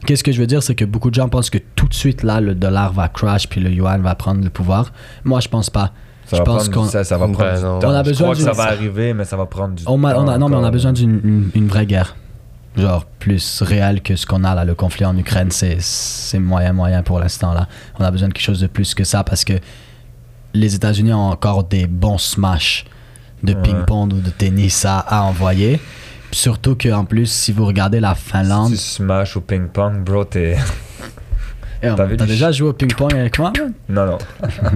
Qu'est-ce 0.07 0.25
que 0.25 0.33
je 0.33 0.41
veux 0.41 0.47
dire, 0.47 0.63
c'est 0.63 0.75
que 0.75 0.85
beaucoup 0.85 1.11
de 1.11 1.15
gens 1.15 1.29
pensent 1.29 1.51
que 1.51 1.59
tout 1.77 1.87
de 1.87 1.95
suite, 1.95 2.23
là, 2.23 2.41
le 2.41 2.55
dollar 2.55 2.93
va 2.93 3.09
crash 3.09 3.49
puis 3.49 3.61
le 3.61 3.71
yuan 3.71 4.03
va 4.03 4.15
prendre 4.15 4.43
le 4.43 4.51
pouvoir. 4.51 4.93
Moi, 5.25 5.41
je 5.41 5.49
pense 5.49 5.71
pas. 5.71 5.93
Ça 6.27 6.37
je 6.37 6.43
va 6.43 6.45
pense 6.45 6.69
prendre, 6.69 6.87
qu'on- 6.87 6.91
ça, 6.91 7.05
ça 7.05 7.19
va 7.19 7.27
Ben 7.27 7.33
prendre 7.35 7.55
du 7.55 7.61
temps. 7.61 7.79
On 7.89 7.91
a 7.95 8.03
Je 8.03 8.09
besoin 8.11 8.25
crois 8.27 8.35
que 8.35 8.41
d'une- 8.41 8.47
ça 8.49 8.53
va 8.53 8.65
arriver, 8.71 9.13
mais 9.15 9.25
ça 9.25 9.37
va 9.37 9.47
prendre 9.47 9.75
du 9.75 9.83
On, 9.87 10.01
temps. 10.01 10.13
on 10.25 10.29
a, 10.29 10.39
non, 10.39 10.49
mais 10.49 10.57
on 10.57 10.65
a 10.65 10.71
besoin 10.71 10.93
d'une 10.93 11.21
une, 11.25 11.51
une 11.55 11.69
vraie 11.69 11.87
guerre. 11.87 12.17
Genre, 12.77 13.05
plus 13.19 13.61
réelle 13.63 14.01
que 14.01 14.17
ce 14.17 14.25
qu'on 14.27 14.45
a 14.45 14.55
là. 14.55 14.65
Le 14.65 14.75
conflit 14.75 15.05
en 15.05 15.17
Ukraine, 15.19 15.51
c'est 15.51 15.77
c'est 15.81 16.39
moyen, 16.39 16.73
moyen 16.73 17.03
pour 17.03 17.19
l'instant 17.21 17.53
là. 17.53 17.69
On 18.01 18.05
a 18.05 18.11
besoin 18.11 18.29
de 18.29 18.33
quelque 18.33 18.43
chose 18.45 18.61
de 18.61 18.67
plus 18.67 18.95
que 18.95 19.05
ça 19.05 19.23
parce 19.25 19.45
que 19.45 19.53
les 20.55 20.75
États-Unis 20.75 21.13
ont 21.13 21.29
encore 21.31 21.65
des 21.65 21.87
bons 21.87 22.17
smash 22.19 22.87
de 23.43 23.53
Ouais. 23.55 23.61
ping-pong 23.63 24.13
ou 24.15 24.21
de 24.21 24.31
tennis 24.31 24.85
à, 24.87 25.01
à 25.01 25.23
envoyer. 25.23 25.81
Surtout 26.33 26.77
qu'en 26.77 27.05
plus, 27.05 27.31
si 27.31 27.53
vous 27.53 27.67
regardez 27.67 28.01
la 28.01 28.15
Finlande. 28.15 28.75
Si 28.75 28.77
tu 28.77 29.03
smash 29.03 29.37
au 29.37 29.41
ping-pong, 29.41 30.03
bro, 30.03 30.25
t'es. 30.25 30.57
Eh, 31.85 31.91
t'as 31.97 32.07
déjà 32.07 32.53
joué 32.53 32.69
au 32.69 32.73
ping-pong 32.73 33.13
avec 33.13 33.39
moi? 33.39 33.53
Non, 33.89 34.07
non. 34.07 34.19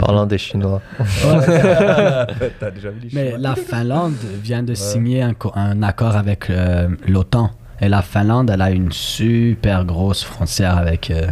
Parlant 0.01 0.27
des 0.27 0.39
Chinois. 0.39 0.83
T'as 0.99 2.71
déjà 2.75 2.91
vu 2.91 2.99
les 3.03 3.11
Mais 3.13 3.39
la 3.39 3.55
Finlande 3.55 4.17
vient 4.43 4.65
de 4.65 4.75
signer 4.75 5.23
un 5.23 5.83
accord 5.85 6.17
avec 6.17 6.51
euh, 6.51 6.89
l'OTAN. 7.07 7.53
Et 7.81 7.89
la 7.89 8.03
Finlande, 8.03 8.51
elle 8.51 8.61
a 8.63 8.73
une 8.73 8.91
super 8.91 9.85
grosse 9.85 10.25
frontière 10.25 10.77
avec 10.77 11.11
euh, 11.11 11.29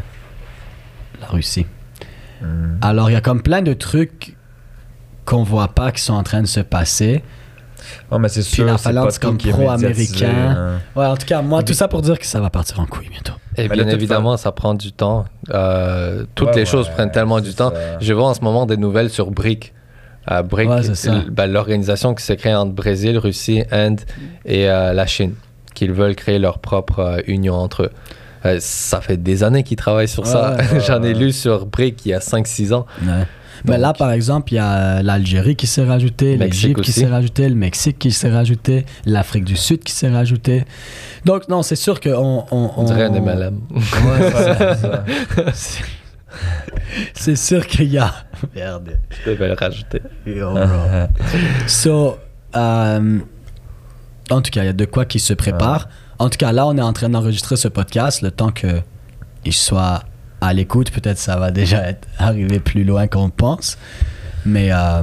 la 1.21 1.27
Russie. 1.27 1.67
Hmm. 2.41 2.77
Alors, 2.81 3.11
il 3.11 3.15
y 3.15 3.17
a 3.17 3.21
comme 3.21 3.43
plein 3.43 3.63
de 3.63 3.73
trucs 3.73 4.37
qu'on 5.25 5.43
voit 5.43 5.69
pas 5.69 5.91
qui 5.91 6.03
sont 6.03 6.15
en 6.15 6.23
train 6.23 6.43
de 6.43 6.47
se 6.47 6.61
passer. 6.61 7.25
Oh, 8.11 8.19
mais 8.19 8.29
c'est 8.29 8.41
Puis 8.43 8.51
sûr, 8.51 8.67
la 8.67 8.77
c'est 8.79 8.89
Finlande, 8.91 9.19
comme 9.21 9.39
pro-américain. 9.39 10.29
hein. 10.57 10.79
Ouais, 10.97 11.07
en 11.07 11.17
tout 11.17 11.27
cas, 11.27 11.43
moi, 11.43 11.63
tout 11.63 11.73
ça 11.75 11.89
pour 11.89 12.03
dire 12.03 12.19
que 12.19 12.27
ça 12.27 12.41
va 12.41 12.51
partir 12.51 12.81
en 12.81 12.87
couille 12.87 13.09
bientôt. 13.09 13.35
Et 13.57 13.69
bien 13.69 13.87
évidemment, 13.89 14.37
ça 14.37 14.53
prend 14.53 14.75
du 14.75 14.93
temps. 14.93 15.25
Euh, 15.53 16.25
toutes 16.35 16.49
Ouais, 16.49 16.55
les 16.55 16.61
ouais, 16.63 16.67
choses 16.67 16.89
prennent 16.89 17.11
tellement 17.13 17.41
du 17.41 17.55
temps. 17.55 17.71
ça. 17.71 17.99
Je 18.01 18.13
vois 18.13 18.29
en 18.29 18.35
ce 18.35 18.41
moment 18.41 18.67
des 18.67 18.77
nouvelles 18.77 19.11
sur 19.11 19.31
BRIC. 19.31 19.73
Euh, 20.31 20.43
BRIC, 20.43 20.69
Ouais, 20.71 20.81
ben, 21.31 21.47
l'organisation 21.47 22.15
qui 22.15 22.25
s'est 22.25 22.37
créée 22.37 22.55
entre 22.55 22.73
Brésil, 22.73 23.19
Russie, 23.19 23.63
Inde 23.71 24.01
et 24.47 24.69
euh, 24.71 24.93
la 24.93 25.07
Chine, 25.07 25.35
qu'ils 25.75 25.93
veulent 25.93 26.17
créer 26.17 26.39
leur 26.39 26.59
propre 26.61 26.99
euh, 27.01 27.19
union 27.27 27.55
entre 27.55 27.85
eux. 27.85 27.91
Euh, 28.47 28.57
ça 28.61 29.01
fait 29.01 29.17
des 29.17 29.43
années 29.45 29.63
qu'ils 29.63 29.77
travaillent 29.77 30.09
sur 30.09 30.27
ça. 30.27 30.57
Ouais, 30.57 30.81
J'en 30.87 31.03
ai 31.03 31.15
lu 31.15 31.31
sur 31.33 31.67
BRIC 31.67 32.05
il 32.07 32.09
y 32.11 32.15
a 32.15 32.19
5-6 32.21 32.73
ans. 32.75 32.87
Mais 33.65 33.79
là, 33.79 33.93
par 33.93 34.11
exemple, 34.13 34.53
il 34.53 34.57
y 34.57 34.59
a 34.59 35.03
l'Algérie 35.03 35.57
qui 35.57 35.67
s'est 35.67 35.85
rajoutée, 35.85 36.37
l'Égypte 36.37 36.81
qui 36.83 36.93
s'est 36.93 37.07
rajoutée, 37.07 37.49
le 37.49 37.55
Mexique 37.55 37.99
qui 37.99 38.11
s'est 38.13 38.31
rajouté, 38.31 38.85
l'Afrique 39.07 39.45
du 39.45 39.57
Sud 39.57 39.83
qui 39.85 39.93
s'est 39.93 40.11
rajouté. 40.11 40.65
Donc, 41.25 41.49
non, 41.49 41.63
c'est 41.63 41.77
sûr 41.77 42.01
qu'on. 42.01 42.45
On, 42.51 42.71
On 42.77 42.83
dirait 42.85 43.05
un 43.05 43.11
MLM. 43.11 43.61
Ouais, 43.71 43.81
c'est 44.33 44.75
ça. 44.77 45.05
C'est- 45.53 45.85
c'est 47.15 47.37
sûr 47.37 47.67
qu'il 47.67 47.91
y 47.91 47.99
a. 47.99 48.13
Merde. 48.55 48.99
Je 49.25 49.31
devais 49.31 49.49
le 49.49 49.55
rajouter. 49.55 50.03
Yo, 50.27 50.53
bro. 50.53 50.65
So, 51.67 52.17
euh, 52.57 53.19
en 54.31 54.41
tout 54.43 54.51
cas, 54.51 54.63
il 54.63 54.67
y 54.67 54.69
a 54.69 54.73
de 54.73 54.85
quoi 54.85 55.05
qui 55.05 55.21
se 55.21 55.33
prépare. 55.35 55.89
En 56.19 56.29
tout 56.29 56.39
cas, 56.39 56.53
là, 56.53 56.67
on 56.67 56.77
est 56.77 56.83
en 56.83 56.93
train 56.93 57.09
d'enregistrer 57.09 57.57
ce 57.57 57.69
podcast. 57.69 58.23
Le 58.23 58.31
temps 58.31 58.51
que 58.51 58.81
il 59.45 59.53
soit 59.53 60.03
à 60.45 60.53
l'écoute, 60.53 60.91
peut-être 60.91 61.19
ça 61.19 61.37
va 61.37 61.51
déjà 61.51 61.89
être 61.89 62.07
arrivé 62.19 62.61
plus 62.61 62.85
loin 62.85 63.07
qu'on 63.07 63.31
pense. 63.31 63.79
Mais 64.47 64.69
euh, 64.73 65.03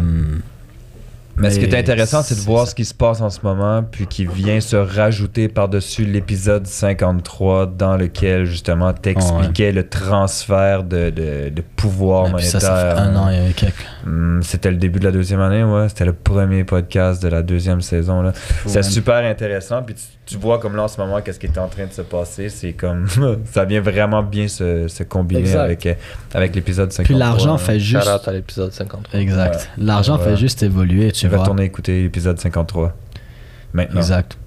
Mais 1.38 1.50
ce 1.50 1.60
qui 1.60 1.66
est 1.66 1.76
intéressant, 1.78 2.22
c'est 2.22 2.36
de 2.36 2.42
voir 2.42 2.66
ça. 2.66 2.72
ce 2.72 2.76
qui 2.76 2.86
se 2.86 2.94
passe 2.94 3.22
en 3.22 3.30
ce 3.30 3.40
moment, 3.44 3.84
puis 3.90 4.06
qui 4.06 4.26
vient 4.26 4.60
se 4.62 4.76
rajouter 4.76 5.48
par-dessus 5.48 6.06
l'épisode 6.06 6.68
53 6.68 7.66
dans 7.66 7.98
lequel 7.98 8.46
justement 8.46 8.94
t'expliquais 8.94 9.72
le 9.72 9.88
transfert 9.88 10.84
de, 10.84 11.10
de, 11.10 11.50
de 11.50 11.62
pouvoir 11.76 12.30
et 12.30 12.34
puis 12.34 12.46
ça, 12.46 12.60
monétaire. 12.60 12.78
ça 12.78 12.96
fait 12.96 13.02
un 13.02 13.16
an 13.16 13.30
et 13.30 13.54
quelques. 13.56 13.88
Hum, 14.06 14.42
C'était 14.44 14.72
le 14.72 14.78
début 14.78 15.00
de 15.00 15.06
la 15.06 15.12
deuxième 15.12 15.40
année, 15.42 15.64
ouais. 15.64 15.90
C'était 15.90 16.06
le 16.06 16.14
premier 16.14 16.64
podcast 16.64 17.22
de 17.22 17.28
la 17.28 17.42
deuxième 17.44 17.82
saison. 17.82 18.22
là. 18.22 18.34
C'est 18.66 18.84
super 18.84 19.18
intéressant. 19.24 19.84
Puis 19.84 19.96
tu, 19.96 20.02
tu 20.26 20.38
vois 20.38 20.58
comme 20.60 20.76
là 20.76 20.84
en 20.84 20.88
ce 20.88 21.00
moment, 21.00 21.22
qu'est-ce 21.22 21.40
qui 21.40 21.46
est 21.48 21.58
en 21.60 21.68
train 21.68 21.86
de 21.86 21.92
se 21.94 22.02
passer. 22.02 22.50
C'est 22.50 22.74
comme. 22.74 23.06
ça 23.46 23.66
vient 23.66 23.82
vraiment 23.82 24.24
bien 24.24 24.48
se, 24.48 24.88
se 24.88 25.04
combiner 25.04 25.42
Exact. 25.42 25.60
avec, 25.60 25.86
euh, 25.86 25.94
avec 26.34 26.56
l'épisode 26.56 26.92
53. 26.92 27.06
Puis 27.06 27.20
l'argent 27.20 27.54
hein. 27.56 27.58
fait 27.58 27.80
Shout 27.80 28.00
juste. 28.00 28.10
out 28.10 28.28
à 28.28 28.32
l'épisode 28.32 28.72
53. 28.72 29.20
Exact. 29.20 29.70
L'argent 29.78 30.18
Ouais. 30.18 30.24
fait 30.24 30.38
juste 30.38 30.64
évoluer, 30.64 31.12
tu 31.12 31.22
Je 31.22 31.28
vais 31.28 31.36
vois. 31.36 31.44
retourner 31.44 31.64
écouter 31.66 32.02
l'épisode 32.02 32.40
53. 32.40 32.94
Maintenant. 33.74 34.00
Exact. 34.02 34.38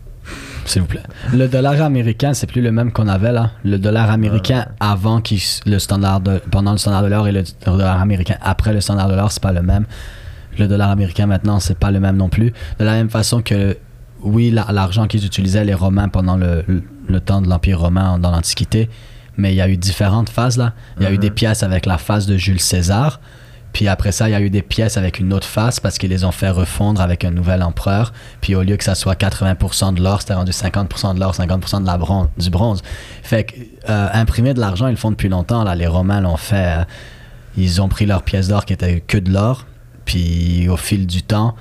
S'il 0.66 0.82
vous 0.82 0.88
plaît. 0.88 1.02
Le 1.32 1.46
dollar 1.48 1.80
américain, 1.82 2.32
c'est 2.34 2.46
plus 2.46 2.62
le 2.62 2.72
même 2.72 2.90
qu'on 2.92 3.08
avait 3.08 3.32
là. 3.32 3.50
Le 3.64 3.78
dollar 3.78 4.10
américain 4.10 4.66
avant 4.80 5.20
qu'il 5.20 5.36
s- 5.36 5.60
le 5.66 5.78
standard 5.78 6.20
de, 6.20 6.40
pendant 6.50 6.72
le 6.72 6.78
standard 6.78 7.02
de 7.02 7.08
l'or 7.08 7.28
et 7.28 7.32
le 7.32 7.42
dollar 7.66 8.00
américain 8.00 8.36
après 8.42 8.72
le 8.72 8.80
standard 8.80 9.08
de 9.08 9.14
l'or, 9.14 9.30
c'est 9.30 9.42
pas 9.42 9.52
le 9.52 9.62
même. 9.62 9.84
Le 10.58 10.66
dollar 10.68 10.90
américain 10.90 11.26
maintenant, 11.26 11.60
c'est 11.60 11.78
pas 11.78 11.90
le 11.90 12.00
même 12.00 12.16
non 12.16 12.28
plus. 12.28 12.52
De 12.78 12.84
la 12.84 12.92
même 12.92 13.10
façon 13.10 13.42
que 13.42 13.76
oui, 14.22 14.50
la- 14.50 14.68
l'argent 14.72 15.06
qu'ils 15.06 15.26
utilisaient 15.26 15.64
les 15.64 15.74
Romains 15.74 16.08
pendant 16.08 16.36
le, 16.36 16.64
le- 16.66 16.82
le 17.08 17.20
temps 17.20 17.42
de 17.42 17.48
l'Empire 17.48 17.80
romain 17.80 18.18
dans 18.18 18.30
l'Antiquité, 18.30 18.88
mais 19.36 19.52
il 19.52 19.56
y 19.56 19.60
a 19.60 19.68
eu 19.68 19.76
différentes 19.76 20.30
phases 20.30 20.56
là. 20.56 20.72
Il 20.98 21.02
y 21.02 21.06
a 21.06 21.10
eu 21.10 21.14
Mhm. 21.14 21.20
des 21.20 21.30
pièces 21.30 21.62
avec 21.62 21.84
la 21.84 21.98
face 21.98 22.24
de 22.26 22.36
Jules 22.38 22.60
César. 22.60 23.20
Puis 23.74 23.88
après 23.88 24.12
ça, 24.12 24.28
il 24.28 24.32
y 24.32 24.34
a 24.34 24.40
eu 24.40 24.48
des 24.50 24.62
pièces 24.62 24.96
avec 24.96 25.18
une 25.18 25.32
autre 25.34 25.46
face 25.46 25.80
parce 25.80 25.98
qu'ils 25.98 26.10
les 26.10 26.24
ont 26.24 26.30
fait 26.30 26.48
refondre 26.48 27.00
avec 27.02 27.24
un 27.24 27.32
nouvel 27.32 27.62
empereur. 27.62 28.12
Puis 28.40 28.54
au 28.54 28.62
lieu 28.62 28.76
que 28.76 28.84
ça 28.84 28.94
soit 28.94 29.20
80% 29.20 29.94
de 29.94 30.02
l'or, 30.02 30.20
c'était 30.22 30.34
rendu 30.34 30.52
50% 30.52 31.14
de 31.16 31.20
l'or, 31.20 31.34
50% 31.34 31.80
de 31.82 31.98
bronze, 31.98 32.28
du 32.38 32.50
bronze. 32.50 32.82
Fait 33.22 33.44
que 33.44 33.54
euh, 33.90 34.08
imprimer 34.12 34.54
de 34.54 34.60
l'argent, 34.60 34.86
ils 34.86 34.92
le 34.92 34.96
font 34.96 35.10
depuis 35.10 35.28
longtemps. 35.28 35.64
Là, 35.64 35.74
les 35.74 35.88
Romains 35.88 36.20
l'ont 36.20 36.36
fait. 36.36 36.78
euh, 36.78 36.84
ils 37.56 37.82
ont 37.82 37.88
pris 37.88 38.06
leurs 38.06 38.22
pièces 38.22 38.48
d'or 38.48 38.64
qui 38.64 38.72
étaient 38.72 39.00
que 39.00 39.18
de 39.18 39.30
l'or. 39.32 39.66
Puis 40.04 40.68
au 40.68 40.76
fil 40.76 41.06
du 41.06 41.22
temps, 41.22 41.54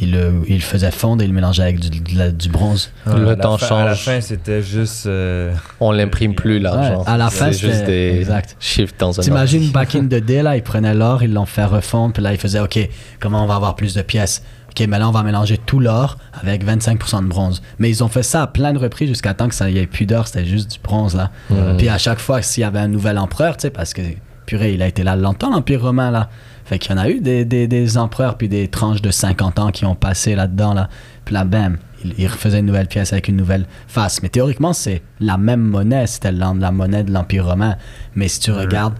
ils 0.00 0.10
le, 0.12 0.42
ils 0.48 0.54
le 0.56 0.60
faisaient 0.60 0.90
fondre 0.90 1.22
et 1.22 1.26
ils 1.26 1.28
le 1.28 1.34
mélangeaient 1.34 1.62
avec 1.62 1.78
du, 1.80 1.90
de 1.90 2.18
la- 2.18 2.30
du 2.30 2.48
bronze. 2.48 2.90
Le 3.06 3.12
à 3.12 3.18
la 3.30 3.36
temps 3.36 3.58
fin- 3.58 3.76
À 3.76 3.84
la 3.84 3.94
change. 3.94 4.04
fin, 4.04 4.20
c'était 4.20 4.62
juste. 4.62 5.06
euh, 5.06 5.52
On 5.80 5.92
l'imprime 5.92 6.34
plus, 6.34 6.58
l'argent. 6.58 7.00
Ouais, 7.00 7.04
à 7.08 7.16
la 7.16 7.30
fin, 7.30 7.52
c'est 7.52 7.58
juste 7.66 7.80
c'était- 7.80 8.12
des 8.12 8.18
exact. 8.20 8.56
chiffres 8.60 8.94
dans 8.98 9.18
un 9.18 9.22
T'imagines 9.22 9.70
back 9.72 9.94
in 9.94 10.04
the 10.06 10.14
day, 10.24 10.42
là, 10.42 10.56
ils 10.56 10.62
prenaient 10.62 10.94
l'or, 10.94 11.22
ils 11.22 11.32
l'ont 11.32 11.46
fait 11.46 11.64
refondre, 11.64 12.12
puis 12.14 12.22
là, 12.22 12.32
ils 12.32 12.38
faisaient, 12.38 12.60
OK, 12.60 12.78
comment 13.20 13.44
on 13.44 13.46
va 13.46 13.56
avoir 13.56 13.76
plus 13.76 13.94
de 13.94 14.02
pièces? 14.02 14.42
OK, 14.70 14.86
mais 14.86 14.98
là, 15.00 15.08
on 15.08 15.12
va 15.12 15.22
mélanger 15.24 15.58
tout 15.58 15.80
l'or 15.80 16.16
avec 16.40 16.64
25% 16.64 17.22
de 17.22 17.26
bronze. 17.28 17.60
Mais 17.80 17.90
ils 17.90 18.04
ont 18.04 18.08
fait 18.08 18.22
ça 18.22 18.42
à 18.42 18.46
plein 18.46 18.72
de 18.72 18.78
reprises 18.78 19.08
jusqu'à 19.08 19.34
temps 19.34 19.48
que 19.48 19.54
ça 19.54 19.68
y 19.68 19.78
ait 19.78 19.86
plus 19.88 20.06
d'or, 20.06 20.28
c'était 20.28 20.44
juste 20.46 20.70
du 20.70 20.78
bronze, 20.82 21.16
là. 21.16 21.30
Puis 21.76 21.88
à 21.88 21.98
chaque 21.98 22.20
fois, 22.20 22.40
s'il 22.40 22.60
y 22.62 22.64
avait 22.64 22.78
un 22.78 22.86
nouvel 22.88 23.18
empereur, 23.18 23.56
tu 23.56 23.62
sais, 23.62 23.70
parce 23.70 23.92
que, 23.92 24.02
purée, 24.46 24.72
il 24.74 24.82
a 24.82 24.86
été 24.86 25.02
là 25.02 25.16
longtemps, 25.16 25.50
l'Empire 25.50 25.82
romain, 25.82 26.10
là. 26.12 26.28
Fait 26.70 26.78
qu'il 26.78 26.92
y 26.92 26.94
en 26.94 26.98
a 26.98 27.08
eu 27.10 27.18
des, 27.18 27.44
des, 27.44 27.66
des 27.66 27.98
empereurs, 27.98 28.38
puis 28.38 28.48
des 28.48 28.68
tranches 28.68 29.02
de 29.02 29.10
50 29.10 29.58
ans 29.58 29.70
qui 29.72 29.84
ont 29.86 29.96
passé 29.96 30.36
là-dedans, 30.36 30.72
là. 30.72 30.88
Puis 31.24 31.34
là, 31.34 31.42
bam, 31.42 31.78
ils, 32.04 32.14
ils 32.16 32.28
refaisaient 32.28 32.60
une 32.60 32.66
nouvelle 32.66 32.86
pièce 32.86 33.12
avec 33.12 33.26
une 33.26 33.34
nouvelle 33.34 33.66
face. 33.88 34.22
Mais 34.22 34.28
théoriquement, 34.28 34.72
c'est 34.72 35.02
la 35.18 35.36
même 35.36 35.62
monnaie, 35.62 36.06
c'était 36.06 36.30
la, 36.30 36.54
la 36.56 36.70
monnaie 36.70 37.02
de 37.02 37.12
l'Empire 37.12 37.46
romain. 37.46 37.74
Mais 38.14 38.28
si 38.28 38.38
tu 38.38 38.52
regardes 38.52 38.94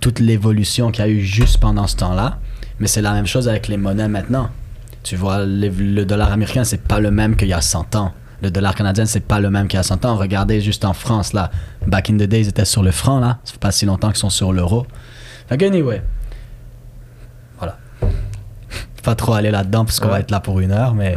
toute 0.00 0.20
l'évolution 0.20 0.90
qu'il 0.90 1.04
y 1.04 1.06
a 1.06 1.10
eu 1.10 1.20
juste 1.20 1.58
pendant 1.58 1.86
ce 1.86 1.96
temps-là, 1.96 2.38
mais 2.80 2.86
c'est 2.86 3.02
la 3.02 3.12
même 3.12 3.26
chose 3.26 3.46
avec 3.46 3.68
les 3.68 3.76
monnaies 3.76 4.08
maintenant. 4.08 4.48
Tu 5.02 5.16
vois, 5.16 5.44
le, 5.44 5.68
le 5.68 6.06
dollar 6.06 6.32
américain, 6.32 6.64
c'est 6.64 6.80
pas 6.80 6.98
le 6.98 7.10
même 7.10 7.36
qu'il 7.36 7.48
y 7.48 7.52
a 7.52 7.60
100 7.60 7.94
ans. 7.94 8.14
Le 8.40 8.50
dollar 8.50 8.74
canadien, 8.74 9.04
c'est 9.04 9.20
pas 9.20 9.38
le 9.38 9.50
même 9.50 9.68
qu'il 9.68 9.76
y 9.76 9.80
a 9.80 9.82
100 9.82 10.06
ans. 10.06 10.16
Regardez 10.16 10.62
juste 10.62 10.86
en 10.86 10.94
France, 10.94 11.34
là. 11.34 11.50
Back 11.86 12.08
in 12.08 12.14
the 12.14 12.22
day, 12.22 12.40
ils 12.40 12.48
étaient 12.48 12.64
sur 12.64 12.82
le 12.82 12.90
franc, 12.90 13.20
là. 13.20 13.38
Ça 13.44 13.52
fait 13.52 13.60
pas 13.60 13.70
si 13.70 13.84
longtemps 13.84 14.08
qu'ils 14.08 14.16
sont 14.16 14.30
sur 14.30 14.54
l'euro. 14.54 14.86
Fait 15.50 15.62
anyway. 15.62 16.00
Pas 19.02 19.14
trop 19.14 19.34
aller 19.34 19.50
là-dedans 19.50 19.84
parce 19.84 19.98
qu'on 20.00 20.08
va 20.08 20.20
être 20.20 20.30
là 20.30 20.40
pour 20.40 20.60
une 20.60 20.70
heure, 20.72 20.94
mais 20.94 21.16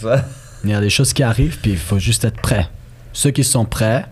ça. 0.00 0.24
il 0.64 0.70
y 0.70 0.74
a 0.74 0.80
des 0.80 0.90
choses 0.90 1.12
qui 1.12 1.22
arrivent, 1.22 1.58
puis 1.60 1.72
il 1.72 1.76
faut 1.78 1.98
juste 1.98 2.24
être 2.24 2.40
prêt. 2.40 2.68
Ceux 3.12 3.30
qui 3.30 3.44
sont 3.44 3.64
prêts 3.64 4.06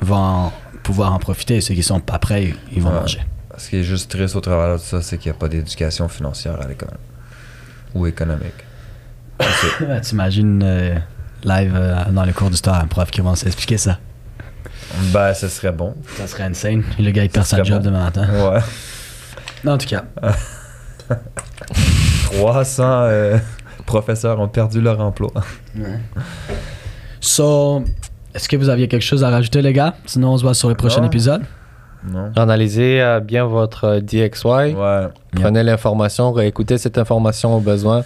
vont 0.00 0.50
pouvoir 0.82 1.12
en 1.12 1.18
profiter. 1.18 1.60
Ceux 1.60 1.74
qui 1.74 1.82
sont 1.82 2.00
pas 2.00 2.18
prêts, 2.18 2.54
ils 2.72 2.82
vont 2.82 2.90
Ouais. 2.90 3.00
manger. 3.00 3.20
Ce 3.58 3.68
qui 3.68 3.76
est 3.76 3.82
juste 3.84 4.10
triste 4.10 4.34
au 4.36 4.40
travers 4.40 4.72
de 4.76 4.78
ça, 4.80 5.02
c'est 5.02 5.18
qu'il 5.18 5.30
n'y 5.30 5.36
a 5.36 5.38
pas 5.38 5.48
d'éducation 5.48 6.08
financière 6.08 6.58
à 6.60 6.66
l'école. 6.66 6.96
Ou 7.94 8.06
économique. 8.06 8.54
T'imagines 10.02 10.62
euh, 10.64 10.94
live 11.44 11.72
euh, 11.76 12.04
dans 12.10 12.24
le 12.24 12.32
cours 12.32 12.50
d'histoire 12.50 12.80
un 12.80 12.86
prof 12.86 13.10
qui 13.10 13.18
commence 13.18 13.44
à 13.44 13.48
expliquer 13.48 13.76
ça. 13.78 13.98
Ben, 15.12 15.34
ce 15.34 15.48
serait 15.48 15.72
bon. 15.72 15.94
Ça 16.16 16.26
serait 16.26 16.44
insane. 16.44 16.82
Le 16.98 17.10
gars, 17.10 17.24
il 17.24 17.30
perd 17.30 17.46
sa 17.46 17.62
job 17.62 17.78
bon. 17.78 17.84
demain 17.90 18.04
matin. 18.04 18.26
Ouais. 18.52 18.60
Non, 19.64 19.72
en 19.72 19.78
tout 19.78 19.86
cas, 19.88 20.04
300 22.32 22.84
euh, 23.02 23.38
professeurs 23.86 24.38
ont 24.40 24.48
perdu 24.48 24.80
leur 24.80 25.00
emploi. 25.00 25.30
so, 27.20 27.82
est-ce 28.34 28.48
que 28.48 28.56
vous 28.56 28.68
aviez 28.68 28.88
quelque 28.88 29.02
chose 29.02 29.24
à 29.24 29.30
rajouter, 29.30 29.62
les 29.62 29.72
gars? 29.72 29.94
Sinon, 30.06 30.32
on 30.32 30.36
se 30.38 30.42
voit 30.42 30.54
sur 30.54 30.68
le 30.68 30.74
prochain 30.74 31.00
Non. 31.00 31.06
épisode. 31.08 31.42
Non? 32.08 32.32
Analysez 32.36 33.02
euh, 33.02 33.20
bien 33.20 33.44
votre 33.44 33.84
euh, 33.84 34.00
DXY. 34.00 34.74
Ouais. 34.74 35.08
Prenez 35.34 35.62
l'information, 35.62 36.32
réécoutez 36.32 36.78
cette 36.78 36.96
information 36.96 37.56
au 37.56 37.60
besoin. 37.60 38.04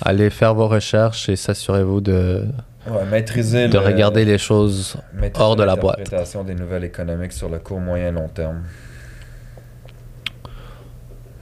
Allez 0.00 0.30
faire 0.30 0.54
vos 0.54 0.66
recherches 0.68 1.28
et 1.28 1.36
s'assurez-vous 1.36 2.00
de, 2.00 2.44
Ouais, 2.90 3.04
maîtriser 3.10 3.68
de 3.68 3.78
le- 3.78 3.84
regarder 3.84 4.24
les 4.24 4.38
choses 4.38 4.96
hors 5.38 5.56
de 5.56 5.62
la 5.64 5.76
boîte. 5.76 5.98
l'interprétation 5.98 6.42
des 6.44 6.54
nouvelles 6.54 6.84
économiques 6.84 7.32
sur 7.32 7.48
le 7.50 7.58
court, 7.58 7.80
moyen, 7.80 8.12
long 8.12 8.28
terme. 8.28 8.62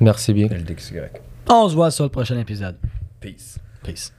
Merci 0.01 0.33
bien. 0.33 0.47
Et 0.47 0.55
le 0.55 0.63
DXY. 0.63 0.95
On 1.55 1.69
se 1.69 1.75
voit 1.75 1.91
sur 1.91 2.05
le 2.05 2.11
prochain 2.11 2.39
épisode. 2.39 2.79
Peace. 3.21 3.59
Peace. 3.83 4.11